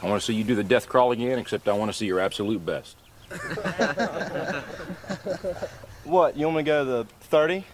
I 0.03 0.09
want 0.09 0.21
to 0.21 0.27
see 0.27 0.35
you 0.35 0.45
do 0.45 0.55
the 0.55 0.65
death 0.65 0.89
crawl 0.89 1.13
again, 1.13 1.39
except 1.39 1.69
I 1.69 1.73
want 1.73 1.91
to 1.91 1.97
see 1.97 2.07
your 2.07 2.21
absolute 2.21 2.65
best. 2.65 2.97
What, 6.09 6.39
you 6.39 6.47
want 6.47 6.57
me 6.57 6.63
to 6.63 6.67
go 6.67 6.85
to 6.85 6.91
the 6.91 7.05
30? 7.27 7.67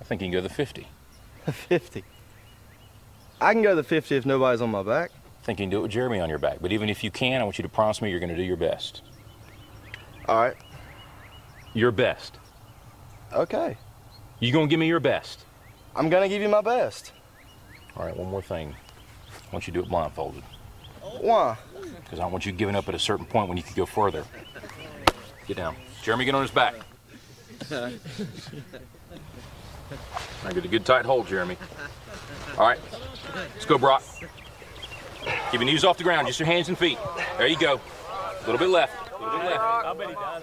I 0.00 0.04
think 0.04 0.22
you 0.22 0.26
can 0.26 0.32
go 0.32 0.38
to 0.38 0.48
the 0.48 0.54
50. 0.54 0.86
50. 1.50 2.04
I 3.40 3.52
can 3.52 3.62
go 3.62 3.70
to 3.70 3.74
the 3.74 3.82
50 3.82 4.14
if 4.16 4.24
nobody's 4.24 4.60
on 4.60 4.70
my 4.70 4.84
back. 4.84 5.10
I 5.42 5.44
think 5.44 5.58
you 5.58 5.64
can 5.64 5.70
do 5.70 5.78
it 5.78 5.82
with 5.82 5.90
Jeremy 5.90 6.20
on 6.20 6.28
your 6.28 6.38
back. 6.38 6.58
But 6.60 6.70
even 6.70 6.88
if 6.88 7.02
you 7.02 7.10
can, 7.10 7.40
I 7.40 7.44
want 7.44 7.58
you 7.58 7.62
to 7.62 7.68
promise 7.68 8.00
me 8.00 8.10
you're 8.10 8.20
going 8.20 8.30
to 8.30 8.36
do 8.36 8.44
your 8.44 8.56
best. 8.56 9.02
All 10.28 10.36
right. 10.36 10.56
Your 11.74 11.90
best. 11.90 12.38
Okay. 13.32 13.76
You 14.38 14.52
going 14.52 14.68
to 14.68 14.70
give 14.70 14.78
me 14.78 14.86
your 14.86 15.00
best? 15.00 15.44
I'm 15.96 16.08
going 16.08 16.22
to 16.22 16.28
give 16.28 16.40
you 16.40 16.48
my 16.48 16.60
best. 16.60 17.10
All 17.96 18.06
right, 18.06 18.16
one 18.16 18.30
more 18.30 18.42
thing. 18.42 18.72
I 19.32 19.52
want 19.52 19.66
you 19.66 19.72
to 19.72 19.80
do 19.80 19.84
it 19.84 19.88
blindfolded. 19.88 20.44
Why? 21.20 21.56
Because 22.04 22.20
I 22.20 22.22
don't 22.22 22.30
want 22.30 22.46
you 22.46 22.52
giving 22.52 22.76
up 22.76 22.88
at 22.88 22.94
a 22.94 23.00
certain 23.00 23.26
point 23.26 23.48
when 23.48 23.56
you 23.56 23.64
could 23.64 23.76
go 23.76 23.84
further. 23.84 24.24
Get 25.48 25.56
down. 25.56 25.74
Jeremy, 26.02 26.24
get 26.24 26.36
on 26.36 26.42
his 26.42 26.52
back. 26.52 26.74
Now 27.70 27.90
get 30.52 30.64
a 30.64 30.68
good 30.68 30.84
tight 30.84 31.04
hold, 31.04 31.26
Jeremy. 31.28 31.56
All 32.58 32.68
right, 32.68 32.78
let's 33.54 33.64
go, 33.64 33.78
Brock. 33.78 34.02
Keep 35.50 35.60
your 35.60 35.64
knees 35.64 35.84
off 35.84 35.96
the 35.96 36.04
ground, 36.04 36.26
just 36.26 36.38
your 36.38 36.46
hands 36.46 36.68
and 36.68 36.76
feet. 36.76 36.98
There 37.38 37.46
you 37.46 37.58
go. 37.58 37.80
A 38.10 38.40
little 38.44 38.58
bit 38.58 38.68
left. 38.68 38.92
A 39.12 39.22
little 39.22 39.38
bit 39.38 39.46
left. 39.50 39.60
I 39.62 39.94
bet 39.94 40.08
he 40.08 40.14
does. 40.14 40.42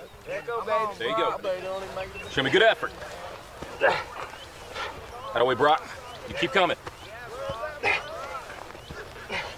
There 0.97 1.10
you 1.10 1.15
go. 1.15 1.39
Show 2.31 2.43
me 2.43 2.49
good 2.49 2.63
effort. 2.63 2.91
That 3.79 5.45
way, 5.45 5.55
Brock. 5.55 5.88
You 6.27 6.36
keep 6.36 6.51
coming. 6.51 6.77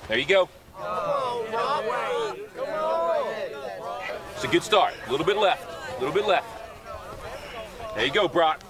There 0.07 0.17
you 0.17 0.25
go. 0.25 0.49
It's 4.35 4.43
a 4.43 4.47
good 4.47 4.63
start. 4.63 4.93
A 5.07 5.11
little 5.11 5.25
bit 5.25 5.37
left. 5.37 5.65
A 5.97 5.99
little 5.99 6.13
bit 6.13 6.27
left. 6.27 6.47
There 7.95 8.05
you 8.05 8.11
go, 8.11 8.27
Brock. 8.27 8.61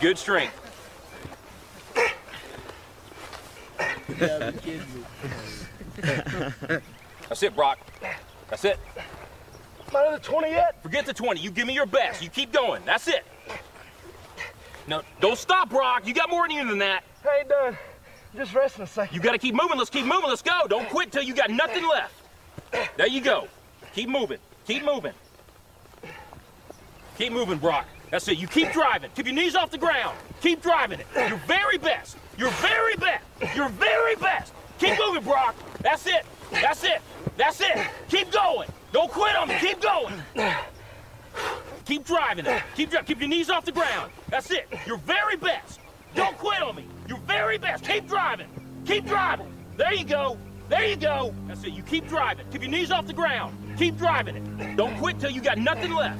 Good 0.00 0.18
strength. 0.18 0.54
That's 7.28 7.42
it, 7.42 7.54
Brock. 7.54 7.78
That's 8.48 8.64
it. 8.64 8.78
Not 9.92 10.06
at 10.06 10.22
the 10.22 10.28
20 10.28 10.50
yet? 10.50 10.82
Forget 10.82 11.06
the 11.06 11.14
20. 11.14 11.40
You 11.40 11.50
give 11.50 11.66
me 11.66 11.74
your 11.74 11.86
best. 11.86 12.22
You 12.22 12.28
keep 12.28 12.52
going. 12.52 12.82
That's 12.84 13.08
it. 13.08 13.24
No, 14.86 15.02
don't 15.20 15.38
stop, 15.38 15.70
Brock. 15.70 16.06
You 16.06 16.14
got 16.14 16.30
more 16.30 16.44
in 16.44 16.50
you 16.50 16.66
than 16.66 16.78
that. 16.78 17.04
I 17.24 17.38
ain't 17.38 17.48
done. 17.48 17.76
Just 18.36 18.54
resting 18.54 18.84
a 18.84 18.86
second. 18.86 19.14
You 19.14 19.22
got 19.22 19.32
to 19.32 19.38
keep 19.38 19.54
moving. 19.54 19.78
Let's 19.78 19.90
keep 19.90 20.04
moving. 20.04 20.28
Let's 20.28 20.42
go. 20.42 20.66
Don't 20.68 20.88
quit 20.88 21.10
till 21.10 21.22
you 21.22 21.34
got 21.34 21.50
nothing 21.50 21.86
left. 21.86 22.14
There 22.96 23.08
you 23.08 23.20
go. 23.20 23.48
Keep 23.94 24.08
moving. 24.08 24.38
Keep 24.66 24.84
moving. 24.84 25.12
Keep 27.20 27.34
moving, 27.34 27.58
Brock. 27.58 27.86
That's 28.10 28.26
it. 28.28 28.38
You 28.38 28.46
keep 28.46 28.72
driving. 28.72 29.10
Keep 29.14 29.26
your 29.26 29.34
knees 29.34 29.54
off 29.54 29.70
the 29.70 29.76
ground. 29.76 30.16
Keep 30.40 30.62
driving 30.62 31.00
it. 31.00 31.06
Your 31.28 31.36
very 31.46 31.76
best. 31.76 32.16
Your 32.38 32.50
very 32.52 32.96
best. 32.96 33.22
Your 33.54 33.68
very 33.68 34.16
best. 34.16 34.54
Keep 34.78 34.98
moving, 34.98 35.22
Brock. 35.22 35.54
That's 35.82 36.06
it. 36.06 36.24
That's 36.50 36.82
it. 36.82 37.02
That's 37.36 37.60
it. 37.60 37.76
Keep 38.08 38.32
going. 38.32 38.70
Don't 38.92 39.10
quit 39.10 39.36
on 39.36 39.48
me. 39.48 39.56
Keep 39.60 39.82
going. 39.82 40.14
Keep 41.84 42.06
driving 42.06 42.46
it. 42.46 42.62
Keep 42.74 42.88
driving. 42.88 43.06
Keep 43.06 43.20
your 43.20 43.28
knees 43.28 43.50
off 43.50 43.66
the 43.66 43.72
ground. 43.72 44.10
That's 44.30 44.50
it. 44.50 44.66
Your 44.86 44.96
very 44.96 45.36
best. 45.36 45.78
Don't 46.14 46.38
quit 46.38 46.62
on 46.62 46.74
me. 46.74 46.86
Your 47.06 47.18
very 47.18 47.58
best. 47.58 47.84
Keep 47.84 48.08
driving. 48.08 48.48
Keep 48.86 49.04
driving. 49.04 49.52
There 49.76 49.92
you 49.92 50.06
go. 50.06 50.38
There 50.70 50.86
you 50.86 50.96
go. 50.96 51.34
That's 51.48 51.64
it. 51.64 51.74
You 51.74 51.82
keep 51.82 52.08
driving. 52.08 52.46
Keep 52.50 52.62
your 52.62 52.70
knees 52.70 52.90
off 52.90 53.06
the 53.06 53.12
ground. 53.12 53.54
Keep 53.76 53.98
driving 53.98 54.36
it. 54.36 54.76
Don't 54.76 54.96
quit 54.96 55.20
till 55.20 55.30
you 55.30 55.42
got 55.42 55.58
nothing 55.58 55.92
left. 55.92 56.18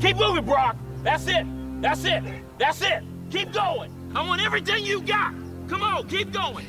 Keep 0.00 0.16
moving, 0.16 0.44
Brock. 0.44 0.76
That's 1.02 1.26
it. 1.26 1.46
That's 1.82 2.04
it. 2.04 2.22
That's 2.58 2.82
it. 2.82 3.02
Keep 3.30 3.52
going. 3.52 3.92
I 4.14 4.26
want 4.26 4.40
everything 4.42 4.84
you 4.84 5.00
got. 5.00 5.34
Come 5.68 5.82
on, 5.82 6.08
keep 6.08 6.32
going. 6.32 6.64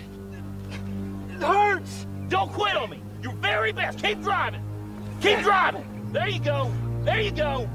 It 1.29 1.41
hurts. 1.41 2.05
Don't 2.27 2.51
quit 2.51 2.75
on 2.75 2.89
me. 2.89 3.01
Your 3.21 3.33
very 3.33 3.71
best. 3.71 3.99
Keep 4.03 4.21
driving. 4.21 4.61
Keep 5.21 5.39
driving. 5.39 6.09
There 6.11 6.27
you 6.27 6.39
go. 6.39 6.71
There 7.03 7.21
you 7.21 7.31
go. 7.31 7.69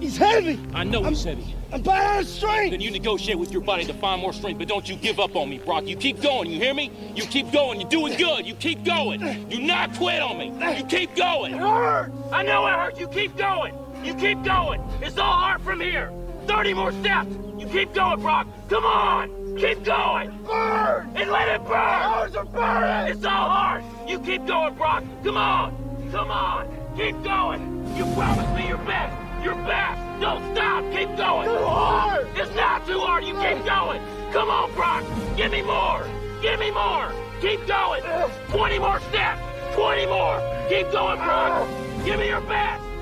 He's 0.00 0.16
heavy. 0.16 0.60
I 0.74 0.84
know 0.84 1.02
he's 1.02 1.24
heavy. 1.24 1.54
I'm 1.72 1.82
bad 1.82 2.16
out 2.16 2.22
of 2.22 2.28
strength. 2.28 2.70
Then 2.70 2.80
you 2.80 2.90
negotiate 2.90 3.38
with 3.38 3.50
your 3.50 3.62
body 3.62 3.84
to 3.84 3.94
find 3.94 4.20
more 4.20 4.32
strength, 4.32 4.58
but 4.58 4.68
don't 4.68 4.88
you 4.88 4.94
give 4.96 5.18
up 5.18 5.34
on 5.34 5.50
me, 5.50 5.58
Brock. 5.58 5.86
You 5.86 5.96
keep 5.96 6.20
going, 6.22 6.50
you 6.50 6.58
hear 6.58 6.72
me? 6.72 6.90
You 7.16 7.24
keep 7.24 7.50
going. 7.52 7.80
You're 7.80 7.90
doing 7.90 8.16
good. 8.16 8.46
You 8.46 8.54
keep 8.54 8.84
going. 8.84 9.48
Do 9.48 9.60
not 9.60 9.92
quit 9.94 10.22
on 10.22 10.38
me. 10.38 10.52
You 10.78 10.84
keep 10.84 11.16
going. 11.16 11.54
It 11.54 11.58
hurts. 11.58 12.12
I 12.32 12.42
know 12.42 12.66
it 12.66 12.72
hurts. 12.72 13.00
You 13.00 13.08
keep 13.08 13.36
going. 13.36 13.74
You 14.04 14.14
keep 14.14 14.44
going. 14.44 14.82
It's 15.00 15.16
all 15.16 15.32
hard 15.32 15.62
from 15.62 15.80
here. 15.80 16.12
30 16.46 16.74
more 16.74 16.92
steps. 16.92 17.34
You 17.58 17.66
keep 17.66 17.94
going, 17.94 18.20
Brock. 18.20 18.46
Come 18.68 18.84
on. 18.84 19.56
Keep 19.56 19.82
going. 19.82 20.42
Burn. 20.44 21.10
And 21.14 21.30
let 21.30 21.48
it 21.48 21.64
burn. 21.64 21.72
Ours 21.72 22.36
are 22.36 22.44
burning. 22.44 23.16
It's 23.16 23.24
all 23.24 23.48
hard. 23.48 23.82
You 24.06 24.20
keep 24.20 24.46
going, 24.46 24.74
Brock. 24.74 25.04
Come 25.24 25.38
on. 25.38 26.08
Come 26.12 26.30
on. 26.30 26.68
Keep 26.98 27.22
going. 27.24 27.96
You 27.96 28.04
promised 28.14 28.54
me 28.54 28.68
your 28.68 28.78
best. 28.78 29.42
Your 29.42 29.54
best. 29.54 30.20
Don't 30.20 30.54
stop. 30.54 30.84
Keep 30.92 31.16
going. 31.16 31.48
Too 31.48 31.64
hard. 31.64 32.28
It's 32.36 32.54
not 32.54 32.86
too 32.86 32.98
hard. 32.98 33.24
You 33.24 33.32
keep 33.34 33.64
going. 33.64 34.02
Come 34.32 34.50
on, 34.50 34.70
Brock. 34.74 35.02
Give 35.38 35.50
me 35.50 35.62
more. 35.62 36.06
Give 36.42 36.60
me 36.60 36.70
more. 36.70 37.10
Keep 37.40 37.66
going. 37.66 38.02
20 38.48 38.78
more 38.78 39.00
steps. 39.00 39.40
20 39.74 40.06
more. 40.06 40.66
Keep 40.68 40.92
going, 40.92 41.16
Brock. 41.16 41.66
Give 42.04 42.18
me 42.18 42.28
your 42.28 42.42
best. 42.42 42.93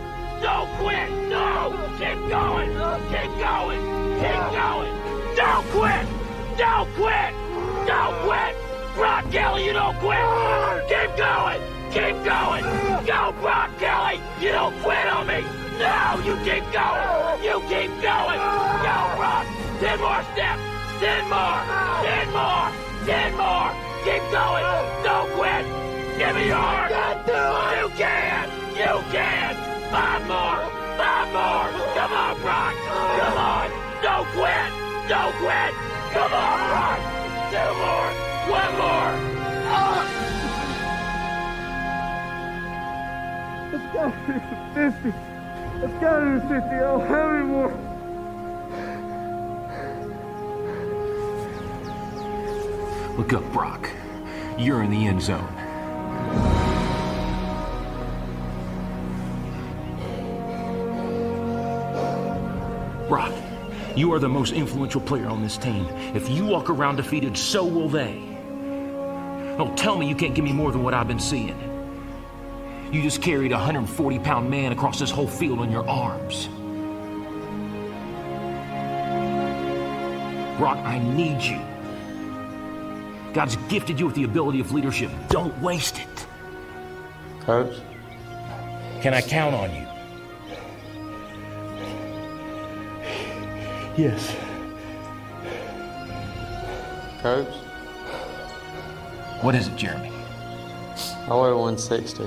Don't 0.42 0.68
quit. 0.76 1.08
No. 1.30 1.70
Keep 1.98 2.18
going. 2.28 2.70
Keep 3.14 3.30
going. 3.38 3.82
Keep 4.18 4.44
going. 4.58 4.92
Don't 5.36 5.66
quit. 5.70 6.06
Don't 6.58 6.88
quit. 6.98 7.32
Don't 7.86 8.16
quit. 8.26 8.56
Brock 8.96 9.30
Kelly, 9.30 9.64
you 9.66 9.72
don't 9.72 9.96
quit. 9.98 10.18
Keep 10.88 11.16
going. 11.16 11.62
Keep 11.92 12.24
going. 12.24 12.64
Go, 13.06 13.32
Brock 13.40 13.70
Kelly. 13.78 14.20
You 14.40 14.50
don't 14.50 14.74
quit 14.82 15.06
on 15.06 15.28
me. 15.28 15.44
No, 15.78 16.20
you 16.26 16.34
keep 16.44 16.64
going. 16.72 17.44
You 17.44 17.60
keep 17.70 17.90
going. 18.02 18.40
Go, 18.82 18.96
Brock. 19.14 19.46
Ten 19.78 20.00
more 20.00 20.22
steps. 20.34 20.62
Ten 20.98 21.22
more. 21.30 21.60
Ten 22.02 22.26
more. 22.34 22.68
Ten 23.06 23.30
more. 23.38 23.70
Keep 24.04 24.24
going. 24.34 24.66
Don't 25.04 25.30
quit. 25.38 25.64
Give 26.18 26.34
me 26.34 26.46
your 26.48 26.56
heart. 26.56 26.90
You 27.78 27.88
can. 27.96 28.50
You 28.76 29.02
can. 29.12 29.61
Five 29.92 30.26
more. 30.26 30.56
Five 30.96 31.28
more. 31.36 31.68
Come 31.92 32.12
on, 32.14 32.40
Brock. 32.40 32.74
Come 33.20 33.36
on. 33.36 33.70
Don't 34.02 34.26
quit. 34.32 34.72
Don't 35.06 35.34
quit. 35.36 35.74
Come 36.14 36.32
on, 36.32 36.58
Brock. 36.70 37.00
Two 37.52 37.72
more. 37.76 38.10
One 38.48 38.72
more. 38.80 39.12
Let's 45.82 45.96
go 46.00 46.08
to 46.10 46.38
the 46.38 46.46
50. 46.48 46.76
Oh, 46.80 46.98
how 47.06 47.28
many 47.28 47.44
more? 47.44 47.72
Look 53.18 53.32
up, 53.34 53.44
Brock. 53.52 53.90
You're 54.56 54.82
in 54.82 54.90
the 54.90 55.06
end 55.06 55.20
zone. 55.20 55.61
You 63.96 64.12
are 64.12 64.18
the 64.18 64.28
most 64.28 64.52
influential 64.52 65.00
player 65.00 65.26
on 65.26 65.42
this 65.42 65.56
team. 65.58 65.86
If 66.14 66.28
you 66.28 66.46
walk 66.46 66.70
around 66.70 66.96
defeated, 66.96 67.36
so 67.36 67.64
will 67.64 67.88
they. 67.88 68.14
Don't 69.58 69.76
tell 69.76 69.96
me 69.96 70.08
you 70.08 70.14
can't 70.14 70.34
give 70.34 70.44
me 70.44 70.52
more 70.52 70.72
than 70.72 70.82
what 70.82 70.94
I've 70.94 71.08
been 71.08 71.20
seeing. 71.20 71.58
You 72.92 73.02
just 73.02 73.22
carried 73.22 73.52
a 73.52 73.56
140 73.56 74.18
pound 74.20 74.50
man 74.50 74.72
across 74.72 74.98
this 74.98 75.10
whole 75.10 75.26
field 75.26 75.58
on 75.58 75.70
your 75.70 75.88
arms. 75.88 76.48
Brock, 80.58 80.78
I 80.78 80.98
need 80.98 81.40
you. 81.42 81.60
God's 83.32 83.56
gifted 83.68 83.98
you 83.98 84.06
with 84.06 84.14
the 84.14 84.24
ability 84.24 84.60
of 84.60 84.72
leadership. 84.72 85.10
Don't 85.28 85.58
waste 85.60 85.98
it. 85.98 86.26
Coach? 87.40 87.76
Can 89.00 89.14
I 89.14 89.22
count 89.22 89.54
on 89.54 89.74
you? 89.74 89.91
Yes. 93.94 94.34
Coach? 97.20 97.54
What 99.42 99.54
is 99.54 99.68
it, 99.68 99.76
Jeremy? 99.76 100.10
I 101.28 101.34
weigh 101.34 101.52
160. 101.52 102.24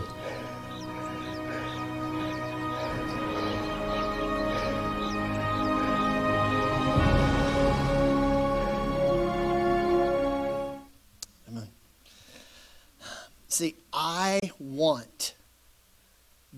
Amen. 11.50 11.68
See, 13.48 13.76
I 13.92 14.40
want 14.60 15.34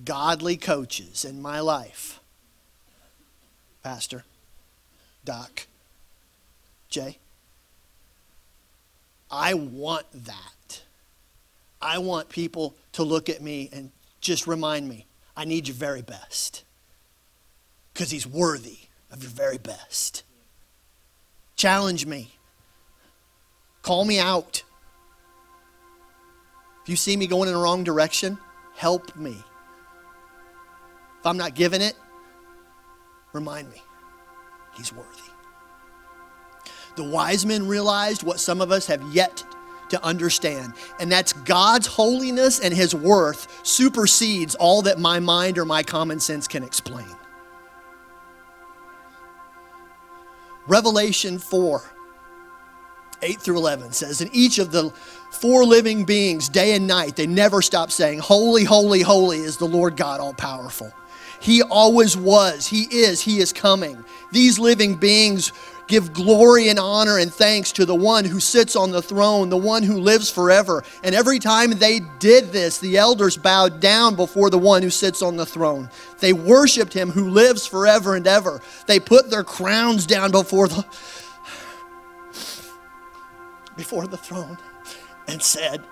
godly 0.04 0.58
coaches 0.58 1.24
in 1.24 1.42
my 1.42 1.62
life. 1.62 2.20
Pastor, 3.82 4.26
Doc, 5.28 5.68
Jay. 6.88 7.18
I 9.30 9.56
want 9.56 10.06
that. 10.14 10.84
I 11.82 11.98
want 11.98 12.30
people 12.30 12.78
to 12.94 13.04
look 13.04 13.28
at 13.28 13.42
me 13.42 13.70
and 13.74 13.92
just 14.22 14.48
remind 14.48 14.88
me, 14.88 15.06
I 15.36 15.44
need 15.44 15.68
your 15.68 15.76
very 15.76 16.02
best. 16.02 16.64
Because 17.92 18.10
he's 18.10 18.26
worthy 18.26 18.78
of 19.12 19.22
your 19.22 19.30
very 19.30 19.58
best. 19.58 20.24
Challenge 21.58 22.06
me. 22.06 22.32
Call 23.82 24.06
me 24.06 24.20
out. 24.20 24.64
If 26.84 26.90
you 26.90 26.96
see 26.96 27.18
me 27.18 27.28
going 27.28 27.50
in 27.50 27.54
the 27.54 27.60
wrong 27.60 27.84
direction, 27.84 28.38
help 28.78 29.14
me. 29.18 29.36
If 31.20 31.26
I'm 31.26 31.36
not 31.36 31.54
giving 31.54 31.82
it, 31.82 31.96
remind 33.34 33.70
me. 33.70 33.82
He's 34.78 34.94
worthy. 34.94 35.10
The 36.96 37.04
wise 37.04 37.46
men 37.46 37.68
realized 37.68 38.24
what 38.24 38.40
some 38.40 38.62
of 38.62 38.72
us 38.72 38.88
have 38.88 39.02
yet 39.14 39.44
to 39.90 40.04
understand, 40.04 40.74
and 41.00 41.12
that's 41.12 41.34
God's 41.34 41.88
holiness 41.88 42.60
and 42.60 42.74
his 42.74 42.94
worth 42.94 43.66
supersedes 43.66 44.56
all 44.56 44.82
that 44.84 45.00
my 45.00 45.20
mind 45.20 45.58
or 45.58 45.66
my 45.66 45.84
common 45.84 46.20
sense 46.20 46.48
can 46.48 46.64
explain. 46.64 47.08
Revelation 50.68 51.40
4 51.40 51.82
8 53.24 53.42
through 53.42 53.58
11 53.58 53.94
says, 53.94 54.22
And 54.22 54.30
each 54.34 54.60
of 54.60 54.72
the 54.72 54.92
four 55.32 55.66
living 55.66 56.04
beings, 56.04 56.50
day 56.50 56.76
and 56.76 56.86
night, 56.86 57.16
they 57.16 57.26
never 57.26 57.62
stop 57.62 57.92
saying, 57.92 58.20
Holy, 58.20 58.64
holy, 58.64 59.02
holy 59.02 59.40
is 59.40 59.58
the 59.58 59.66
Lord 59.66 59.98
God 59.98 60.20
all 60.20 60.34
powerful. 60.34 60.94
He 61.40 61.62
always 61.62 62.18
was, 62.18 62.68
He 62.68 62.84
is, 62.84 63.22
He 63.22 63.40
is 63.40 63.54
coming. 63.54 64.04
These 64.32 64.60
living 64.60 64.96
beings 64.96 65.52
give 65.88 66.14
glory 66.14 66.70
and 66.70 66.78
honor 66.78 67.18
and 67.18 67.34
thanks 67.34 67.72
to 67.74 67.86
the 67.86 67.96
one 67.96 68.26
who 68.26 68.40
sits 68.40 68.76
on 68.76 68.92
the 68.92 69.02
throne, 69.02 69.50
the 69.50 69.58
one 69.58 69.84
who 69.84 70.00
lives 70.00 70.30
forever. 70.30 70.84
And 71.04 71.16
every 71.16 71.40
time 71.40 71.72
they 71.72 72.02
did 72.20 72.52
this, 72.52 72.78
the 72.78 72.98
elders 72.98 73.38
bowed 73.38 73.80
down 73.80 74.16
before 74.16 74.50
the 74.50 74.58
one 74.58 74.82
who 74.82 74.90
sits 74.90 75.22
on 75.22 75.38
the 75.38 75.46
throne. 75.46 75.90
They 76.20 76.34
worshiped 76.34 76.94
him 76.94 77.10
who 77.10 77.30
lives 77.30 77.66
forever 77.66 78.16
and 78.16 78.28
ever. 78.28 78.62
They 78.86 79.00
put 79.00 79.30
their 79.30 79.44
crowns 79.44 80.06
down 80.06 80.32
before 80.32 80.68
the 80.68 80.86
before 83.76 84.08
the 84.08 84.18
throne 84.18 84.58
and 85.28 85.42
said, 85.42 85.84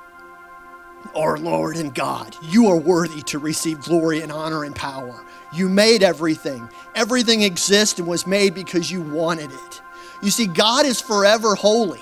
Our 1.13 1.37
Lord 1.37 1.77
and 1.77 1.93
God, 1.93 2.35
you 2.41 2.67
are 2.67 2.77
worthy 2.77 3.21
to 3.23 3.39
receive 3.39 3.81
glory 3.81 4.21
and 4.21 4.31
honor 4.31 4.63
and 4.63 4.75
power. 4.75 5.23
You 5.53 5.69
made 5.69 6.03
everything. 6.03 6.67
Everything 6.95 7.41
exists 7.41 7.99
and 7.99 8.07
was 8.07 8.27
made 8.27 8.53
because 8.53 8.91
you 8.91 9.01
wanted 9.01 9.51
it. 9.51 9.81
You 10.21 10.31
see, 10.31 10.47
God 10.47 10.85
is 10.85 10.99
forever 10.99 11.55
holy. 11.55 12.01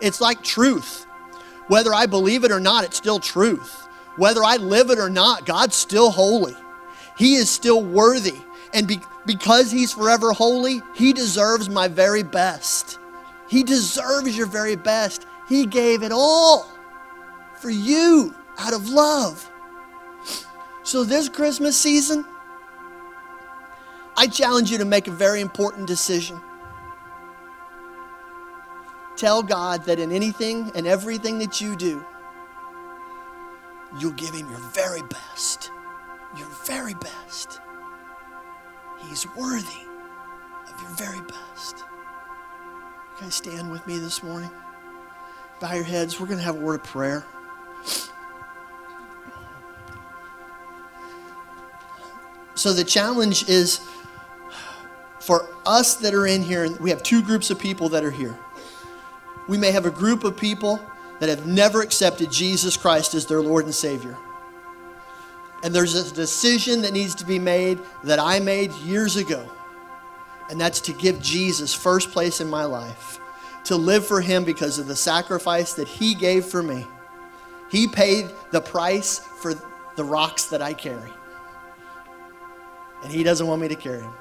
It's 0.00 0.20
like 0.20 0.42
truth. 0.42 1.06
Whether 1.68 1.92
I 1.92 2.06
believe 2.06 2.44
it 2.44 2.52
or 2.52 2.60
not, 2.60 2.84
it's 2.84 2.96
still 2.96 3.18
truth. 3.18 3.88
Whether 4.16 4.44
I 4.44 4.56
live 4.56 4.90
it 4.90 4.98
or 4.98 5.10
not, 5.10 5.46
God's 5.46 5.74
still 5.74 6.10
holy. 6.10 6.54
He 7.16 7.34
is 7.34 7.50
still 7.50 7.82
worthy. 7.82 8.36
And 8.74 8.86
be- 8.86 9.00
because 9.24 9.70
He's 9.70 9.92
forever 9.92 10.32
holy, 10.32 10.82
He 10.94 11.12
deserves 11.12 11.68
my 11.68 11.88
very 11.88 12.22
best. 12.22 12.98
He 13.48 13.62
deserves 13.62 14.36
your 14.36 14.46
very 14.46 14.76
best. 14.76 15.26
He 15.48 15.66
gave 15.66 16.02
it 16.02 16.12
all 16.12 16.75
for 17.66 17.72
you 17.72 18.32
out 18.58 18.72
of 18.72 18.88
love. 18.90 19.50
So, 20.84 21.02
this 21.02 21.28
Christmas 21.28 21.76
season, 21.76 22.24
I 24.16 24.28
challenge 24.28 24.70
you 24.70 24.78
to 24.78 24.84
make 24.84 25.08
a 25.08 25.10
very 25.10 25.40
important 25.40 25.88
decision. 25.88 26.40
Tell 29.16 29.42
God 29.42 29.82
that 29.86 29.98
in 29.98 30.12
anything 30.12 30.70
and 30.76 30.86
everything 30.86 31.40
that 31.40 31.60
you 31.60 31.74
do, 31.74 32.06
you'll 33.98 34.12
give 34.12 34.32
Him 34.32 34.48
your 34.48 34.60
very 34.72 35.02
best. 35.02 35.72
Your 36.38 36.46
very 36.66 36.94
best. 36.94 37.60
He's 39.08 39.26
worthy 39.34 39.82
of 40.72 40.80
your 40.82 40.90
very 40.90 41.20
best. 41.22 41.78
You 43.16 43.22
guys 43.22 43.34
stand 43.34 43.72
with 43.72 43.84
me 43.88 43.98
this 43.98 44.22
morning? 44.22 44.52
Bow 45.58 45.74
your 45.74 45.82
heads. 45.82 46.20
We're 46.20 46.26
going 46.26 46.38
to 46.38 46.44
have 46.44 46.54
a 46.54 46.60
word 46.60 46.78
of 46.78 46.84
prayer. 46.84 47.26
So 52.54 52.72
the 52.72 52.84
challenge 52.84 53.48
is 53.48 53.80
for 55.20 55.48
us 55.66 55.96
that 55.96 56.14
are 56.14 56.26
in 56.26 56.42
here, 56.42 56.70
we 56.78 56.90
have 56.90 57.02
two 57.02 57.22
groups 57.22 57.50
of 57.50 57.58
people 57.58 57.88
that 57.90 58.04
are 58.04 58.10
here. 58.10 58.38
We 59.48 59.58
may 59.58 59.70
have 59.72 59.86
a 59.86 59.90
group 59.90 60.24
of 60.24 60.36
people 60.36 60.80
that 61.20 61.28
have 61.28 61.46
never 61.46 61.82
accepted 61.82 62.30
Jesus 62.30 62.76
Christ 62.76 63.14
as 63.14 63.26
their 63.26 63.40
Lord 63.40 63.64
and 63.64 63.74
Savior. 63.74 64.16
And 65.62 65.74
there's 65.74 65.94
a 65.94 66.14
decision 66.14 66.82
that 66.82 66.92
needs 66.92 67.14
to 67.16 67.24
be 67.24 67.38
made 67.38 67.78
that 68.04 68.18
I 68.18 68.40
made 68.40 68.72
years 68.72 69.16
ago, 69.16 69.48
and 70.50 70.60
that's 70.60 70.80
to 70.82 70.92
give 70.92 71.20
Jesus 71.20 71.74
first 71.74 72.10
place 72.10 72.40
in 72.40 72.48
my 72.48 72.64
life, 72.64 73.18
to 73.64 73.76
live 73.76 74.06
for 74.06 74.20
Him 74.20 74.44
because 74.44 74.78
of 74.78 74.86
the 74.86 74.96
sacrifice 74.96 75.72
that 75.74 75.88
He 75.88 76.14
gave 76.14 76.44
for 76.44 76.62
me. 76.62 76.86
He 77.70 77.86
paid 77.88 78.30
the 78.52 78.60
price 78.60 79.18
for 79.18 79.54
the 79.96 80.04
rocks 80.04 80.46
that 80.46 80.62
I 80.62 80.72
carry, 80.72 81.10
and 83.02 83.12
He 83.12 83.22
doesn't 83.22 83.46
want 83.46 83.60
me 83.60 83.68
to 83.68 83.76
carry 83.76 84.00
them. 84.00 84.14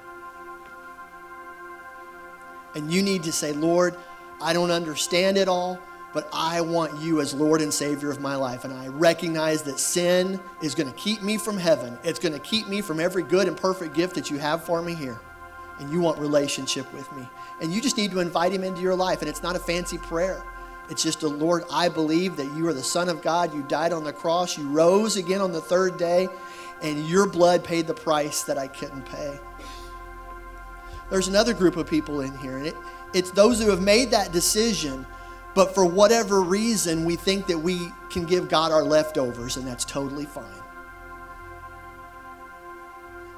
And 2.76 2.92
you 2.92 3.02
need 3.02 3.24
to 3.24 3.32
say, 3.32 3.54
Lord, 3.54 3.96
I 4.42 4.52
don't 4.52 4.72
understand 4.72 5.38
it 5.38 5.48
all, 5.48 5.80
but 6.14 6.30
I 6.34 6.62
want 6.62 7.02
you 7.02 7.22
as 7.22 7.34
Lord 7.34 7.62
and 7.62 7.74
Savior 7.74 8.10
of 8.10 8.20
my 8.20 8.36
life. 8.36 8.64
And 8.64 8.74
I 8.74 8.88
recognize 8.88 9.64
that 9.64 9.80
sin 9.80 10.40
is 10.62 10.76
going 10.76 10.90
to 10.90 10.96
keep 10.96 11.22
me 11.22 11.38
from 11.38 11.58
heaven. 11.58 11.98
It's 12.04 12.20
going 12.20 12.34
to 12.34 12.40
keep 12.40 12.68
me 12.68 12.82
from 12.82 13.00
every 13.00 13.24
good 13.24 13.48
and 13.48 13.56
perfect 13.56 13.94
gift 13.96 14.16
that 14.16 14.30
you 14.30 14.38
have 14.38 14.64
for 14.64 14.82
me 14.82 14.94
here. 14.94 15.20
And 15.80 15.92
you 15.92 16.00
want 16.00 16.18
relationship 16.20 16.92
with 16.94 17.12
me. 17.18 17.28
And 17.62 17.74
you 17.74 17.82
just 17.82 17.98
need 17.98 18.12
to 18.12 18.20
invite 18.20 18.54
him 18.54 18.64
into 18.64 18.82
your 18.82 18.96
life. 18.96 19.22
And 19.22 19.30
it's 19.30 19.44
not 19.44 19.56
a 19.56 19.60
fancy 19.60 19.98
prayer. 19.98 20.44
It's 20.90 21.02
just 21.02 21.24
a 21.24 21.28
Lord, 21.28 21.64
I 21.72 21.90
believe 21.90 22.36
that 22.36 22.54
you 22.56 22.68
are 22.68 22.74
the 22.74 22.84
Son 22.84 23.10
of 23.10 23.22
God. 23.22 23.54
You 23.54 23.64
died 23.64 23.92
on 23.92 24.04
the 24.04 24.14
cross. 24.14 24.58
You 24.58 24.68
rose 24.70 25.18
again 25.18 25.42
on 25.42 25.52
the 25.52 25.62
third 25.62 25.98
day. 25.98 26.28
And 26.82 27.08
your 27.08 27.26
blood 27.26 27.64
paid 27.64 27.88
the 27.88 27.94
price 27.94 28.44
that 28.44 28.58
I 28.58 28.68
couldn't 28.68 29.06
pay. 29.06 29.40
There's 31.10 31.28
another 31.28 31.54
group 31.54 31.78
of 31.78 31.88
people 31.88 32.22
in 32.22 32.38
here. 32.38 32.58
And 32.58 32.68
it, 32.68 32.76
it's 33.14 33.32
those 33.32 33.62
who 33.62 33.70
have 33.70 33.82
made 33.82 34.12
that 34.12 34.32
decision, 34.32 35.06
but 35.54 35.74
for 35.74 35.86
whatever 35.86 36.42
reason, 36.42 37.06
we 37.06 37.16
think 37.16 37.48
that 37.48 37.58
we 37.58 37.92
can 38.10 38.26
give 38.26 38.50
God 38.50 38.72
our 38.72 38.84
leftovers, 38.84 39.56
and 39.58 39.66
that's 39.66 39.86
totally 39.86 40.26
fine. 40.26 40.46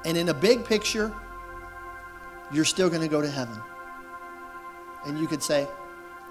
And 0.04 0.16
in 0.16 0.28
a 0.28 0.34
big 0.34 0.64
picture, 0.64 1.14
you're 2.50 2.64
still 2.64 2.88
going 2.88 3.02
to 3.02 3.08
go 3.08 3.20
to 3.20 3.30
heaven. 3.30 3.60
And 5.06 5.18
you 5.18 5.26
could 5.26 5.42
say, 5.42 5.68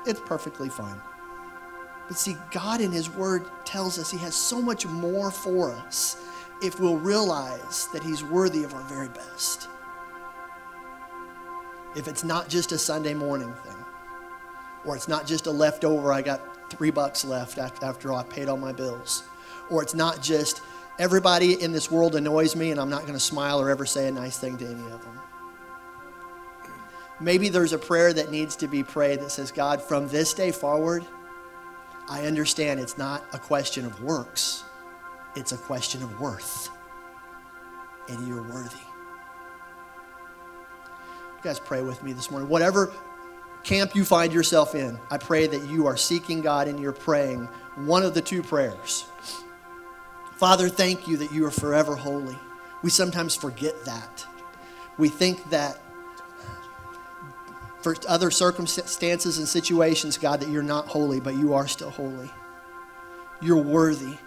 it's 0.05 0.19
perfectly 0.19 0.69
fine. 0.69 0.99
But 2.07 2.17
see, 2.17 2.37
God 2.51 2.81
in 2.81 2.91
His 2.91 3.09
Word 3.09 3.45
tells 3.65 3.99
us 3.99 4.09
He 4.09 4.17
has 4.19 4.35
so 4.35 4.61
much 4.61 4.85
more 4.85 5.31
for 5.31 5.71
us 5.71 6.23
if 6.61 6.79
we'll 6.79 6.97
realize 6.97 7.87
that 7.93 8.03
He's 8.03 8.23
worthy 8.23 8.63
of 8.63 8.73
our 8.73 8.83
very 8.83 9.09
best 9.09 9.67
if 11.97 12.07
it's 12.07 12.23
not 12.23 12.47
just 12.47 12.71
a 12.71 12.77
Sunday 12.77 13.15
morning 13.15 13.51
thing, 13.65 13.75
or 14.85 14.95
it's 14.95 15.07
not 15.07 15.25
just 15.25 15.47
a 15.47 15.51
leftover, 15.51 16.13
I 16.13 16.21
got 16.21 16.69
three 16.69 16.91
bucks 16.91 17.25
left 17.25 17.57
after 17.57 18.13
I 18.13 18.23
paid 18.23 18.47
all 18.47 18.57
my 18.57 18.71
bills, 18.71 19.23
or 19.71 19.81
it's 19.81 19.95
not 19.95 20.21
just 20.21 20.61
everybody 20.99 21.61
in 21.61 21.71
this 21.71 21.89
world 21.89 22.15
annoys 22.15 22.55
me 22.55 22.69
and 22.69 22.79
I'm 22.79 22.89
not 22.89 23.01
going 23.01 23.13
to 23.13 23.19
smile 23.19 23.59
or 23.59 23.71
ever 23.71 23.85
say 23.85 24.07
a 24.07 24.11
nice 24.11 24.37
thing 24.37 24.57
to 24.57 24.65
any 24.65 24.91
of 24.91 25.03
them. 25.03 25.19
Maybe 27.19 27.49
there's 27.49 27.73
a 27.73 27.79
prayer 27.79 28.13
that 28.13 28.29
needs 28.29 28.55
to 28.57 28.67
be 28.67 28.83
prayed 28.83 29.19
that 29.21 29.31
says, 29.31 29.51
God, 29.51 29.81
from 29.81 30.07
this 30.07 30.35
day 30.35 30.51
forward, 30.51 31.03
I 32.09 32.25
understand 32.25 32.79
it's 32.79 32.97
not 32.97 33.23
a 33.33 33.39
question 33.39 33.85
of 33.85 34.01
works, 34.01 34.63
it's 35.35 35.51
a 35.51 35.57
question 35.57 36.01
of 36.01 36.19
worth. 36.19 36.69
And 38.09 38.25
you're 38.27 38.43
worthy. 38.43 38.77
You 41.35 41.43
guys 41.43 41.59
pray 41.59 41.81
with 41.81 42.01
me 42.03 42.13
this 42.13 42.31
morning. 42.31 42.47
Whatever 42.47 42.93
camp 43.63 43.95
you 43.95 44.05
find 44.05 44.31
yourself 44.31 44.75
in, 44.75 44.97
I 45.11 45.17
pray 45.17 45.45
that 45.47 45.69
you 45.69 45.87
are 45.87 45.97
seeking 45.97 46.41
God 46.41 46.69
and 46.69 46.79
you're 46.79 46.93
praying 46.93 47.49
one 47.75 48.03
of 48.03 48.13
the 48.13 48.21
two 48.21 48.41
prayers. 48.41 49.05
Father, 50.37 50.69
thank 50.69 51.07
you 51.07 51.17
that 51.17 51.33
you 51.33 51.45
are 51.45 51.51
forever 51.51 51.95
holy. 51.95 52.37
We 52.81 52.89
sometimes 52.89 53.35
forget 53.35 53.83
that. 53.85 54.25
We 54.97 55.09
think 55.09 55.49
that 55.49 55.79
for 57.81 57.95
other 58.07 58.31
circumstances 58.31 59.37
and 59.37 59.47
situations, 59.47 60.17
God, 60.17 60.39
that 60.39 60.49
you're 60.49 60.63
not 60.63 60.87
holy, 60.87 61.19
but 61.19 61.35
you 61.35 61.53
are 61.53 61.67
still 61.67 61.91
holy. 61.91 62.29
You're 63.41 63.61
worthy. 63.61 64.17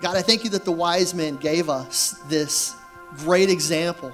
God, 0.00 0.16
I 0.16 0.22
thank 0.22 0.44
you 0.44 0.50
that 0.50 0.64
the 0.64 0.72
wise 0.72 1.14
men 1.14 1.36
gave 1.36 1.68
us 1.68 2.20
this 2.28 2.74
great 3.18 3.50
example 3.50 4.12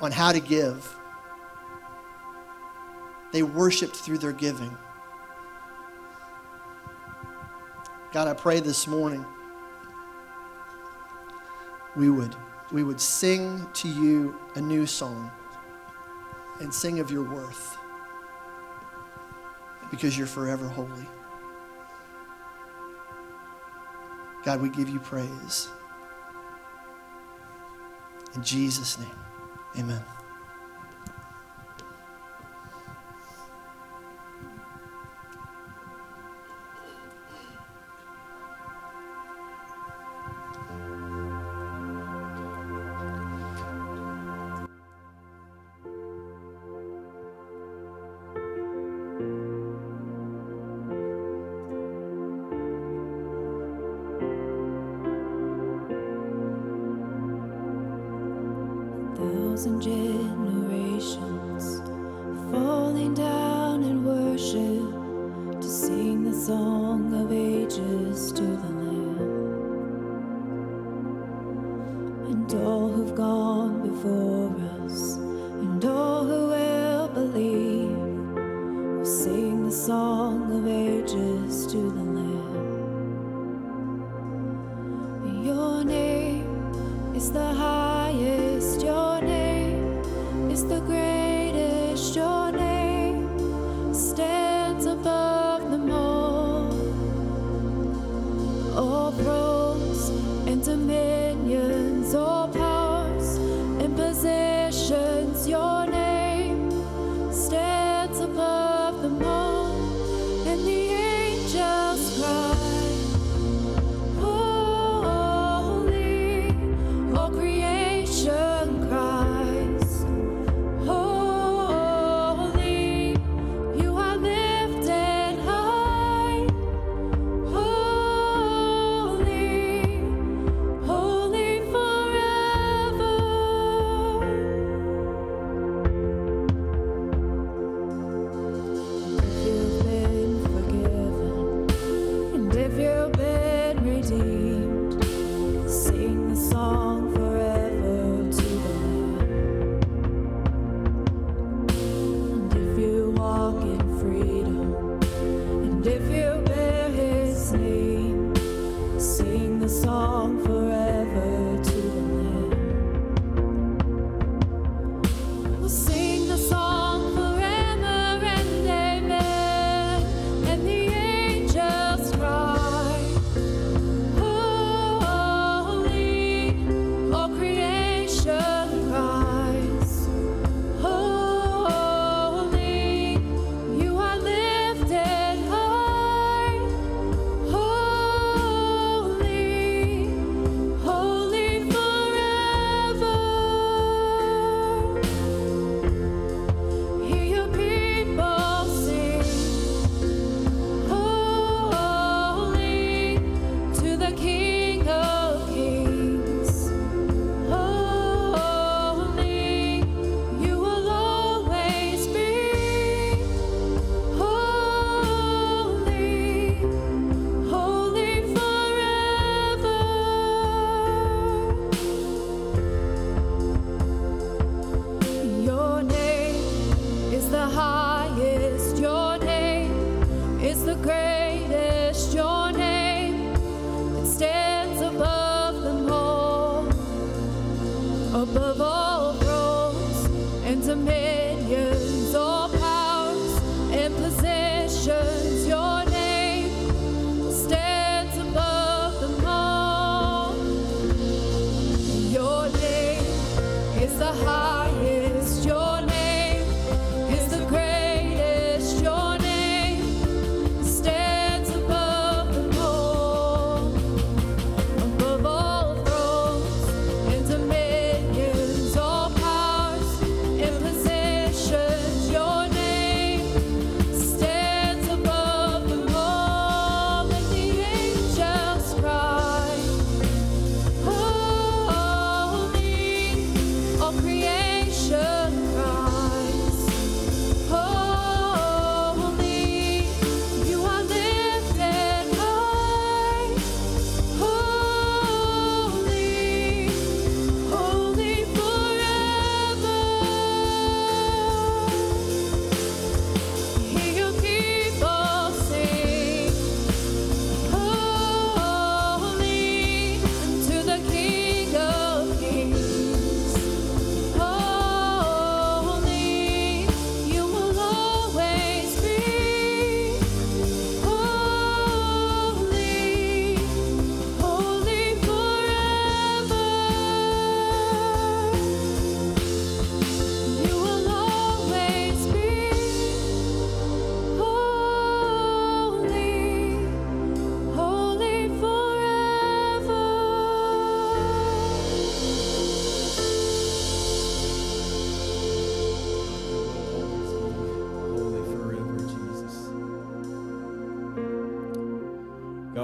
on 0.00 0.12
how 0.12 0.32
to 0.32 0.40
give. 0.40 0.94
They 3.32 3.42
worshiped 3.42 3.96
through 3.96 4.18
their 4.18 4.32
giving. 4.32 4.76
God, 8.12 8.28
I 8.28 8.34
pray 8.34 8.60
this 8.60 8.86
morning 8.86 9.26
we 11.96 12.10
would, 12.10 12.36
we 12.70 12.84
would 12.84 13.00
sing 13.00 13.66
to 13.72 13.88
you 13.88 14.38
a 14.54 14.60
new 14.60 14.86
song 14.86 15.30
and 16.64 16.74
sing 16.74 16.98
of 16.98 17.10
your 17.10 17.22
worth 17.22 17.76
because 19.90 20.18
you're 20.18 20.26
forever 20.26 20.66
holy. 20.66 21.06
God, 24.44 24.60
we 24.60 24.70
give 24.70 24.88
you 24.88 24.98
praise. 24.98 25.68
In 28.34 28.42
Jesus' 28.42 28.98
name, 28.98 29.18
amen. 29.78 30.02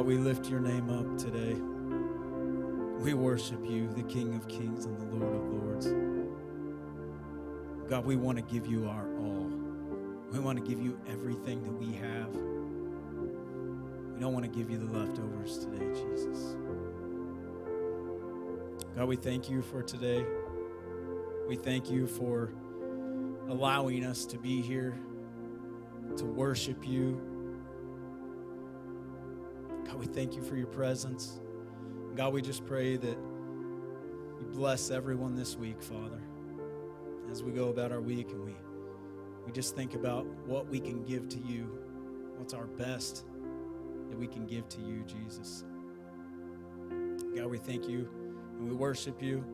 God, 0.01 0.07
we 0.07 0.17
lift 0.17 0.47
your 0.47 0.61
name 0.61 0.89
up 0.89 1.19
today. 1.19 1.61
We 3.05 3.13
worship 3.13 3.61
you, 3.69 3.87
the 3.93 4.03
King 4.05 4.35
of 4.35 4.49
Kings 4.49 4.87
and 4.87 4.99
the 4.99 5.05
Lord 5.15 5.35
of 5.35 5.47
Lords. 5.53 5.93
God, 7.87 8.07
we 8.07 8.17
want 8.17 8.39
to 8.39 8.43
give 8.43 8.67
you 8.67 8.89
our 8.89 9.07
all. 9.19 9.53
We 10.33 10.39
want 10.39 10.59
to 10.59 10.65
give 10.67 10.83
you 10.83 10.99
everything 11.07 11.63
that 11.65 11.73
we 11.73 11.93
have. 11.97 12.35
We 14.15 14.21
don't 14.21 14.33
want 14.33 14.47
to 14.47 14.51
give 14.51 14.71
you 14.71 14.79
the 14.79 14.87
leftovers 14.87 15.59
today, 15.59 15.85
Jesus. 15.93 16.57
God, 18.97 19.07
we 19.07 19.17
thank 19.17 19.51
you 19.51 19.61
for 19.61 19.83
today. 19.83 20.25
We 21.47 21.57
thank 21.57 21.91
you 21.91 22.07
for 22.07 22.55
allowing 23.51 24.07
us 24.07 24.25
to 24.25 24.39
be 24.39 24.63
here 24.63 24.99
to 26.17 26.25
worship 26.25 26.89
you. 26.89 27.30
God, 29.91 29.99
we 29.99 30.07
thank 30.07 30.37
you 30.37 30.43
for 30.43 30.55
your 30.55 30.69
presence. 30.69 31.41
God, 32.15 32.33
we 32.33 32.43
just 32.43 32.65
pray 32.65 32.97
that 32.97 33.19
you 33.19 34.47
bless 34.53 34.89
everyone 34.93 35.35
this 35.35 35.57
week, 35.57 35.83
Father, 35.83 36.21
as 37.29 37.43
we 37.43 37.51
go 37.51 37.71
about 37.71 37.91
our 37.91 38.01
week 38.01 38.31
and 38.31 38.45
we, 38.45 38.55
we 39.45 39.51
just 39.51 39.75
think 39.75 39.95
about 39.95 40.27
what 40.47 40.69
we 40.69 40.79
can 40.79 41.03
give 41.03 41.29
to 41.31 41.39
you, 41.41 41.77
what's 42.37 42.55
our 42.55 42.67
best 42.67 43.25
that 44.11 44.17
we 44.17 44.29
can 44.29 44.47
give 44.47 44.69
to 44.69 44.81
you, 44.81 45.03
Jesus. 45.09 45.65
God, 47.35 47.47
we 47.47 47.59
thank 47.59 47.89
you 47.89 48.09
and 48.59 48.69
we 48.69 48.77
worship 48.77 49.21
you 49.21 49.45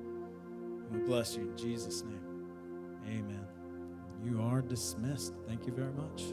and 0.91 0.91
we 0.91 0.99
bless 0.99 1.35
you 1.35 1.45
in 1.45 1.57
Jesus' 1.57 2.03
name. 2.03 2.21
Amen. 3.07 3.47
You 4.23 4.43
are 4.43 4.61
dismissed. 4.61 5.33
Thank 5.47 5.67
you 5.67 5.73
very 5.73 5.93
much. 5.93 6.25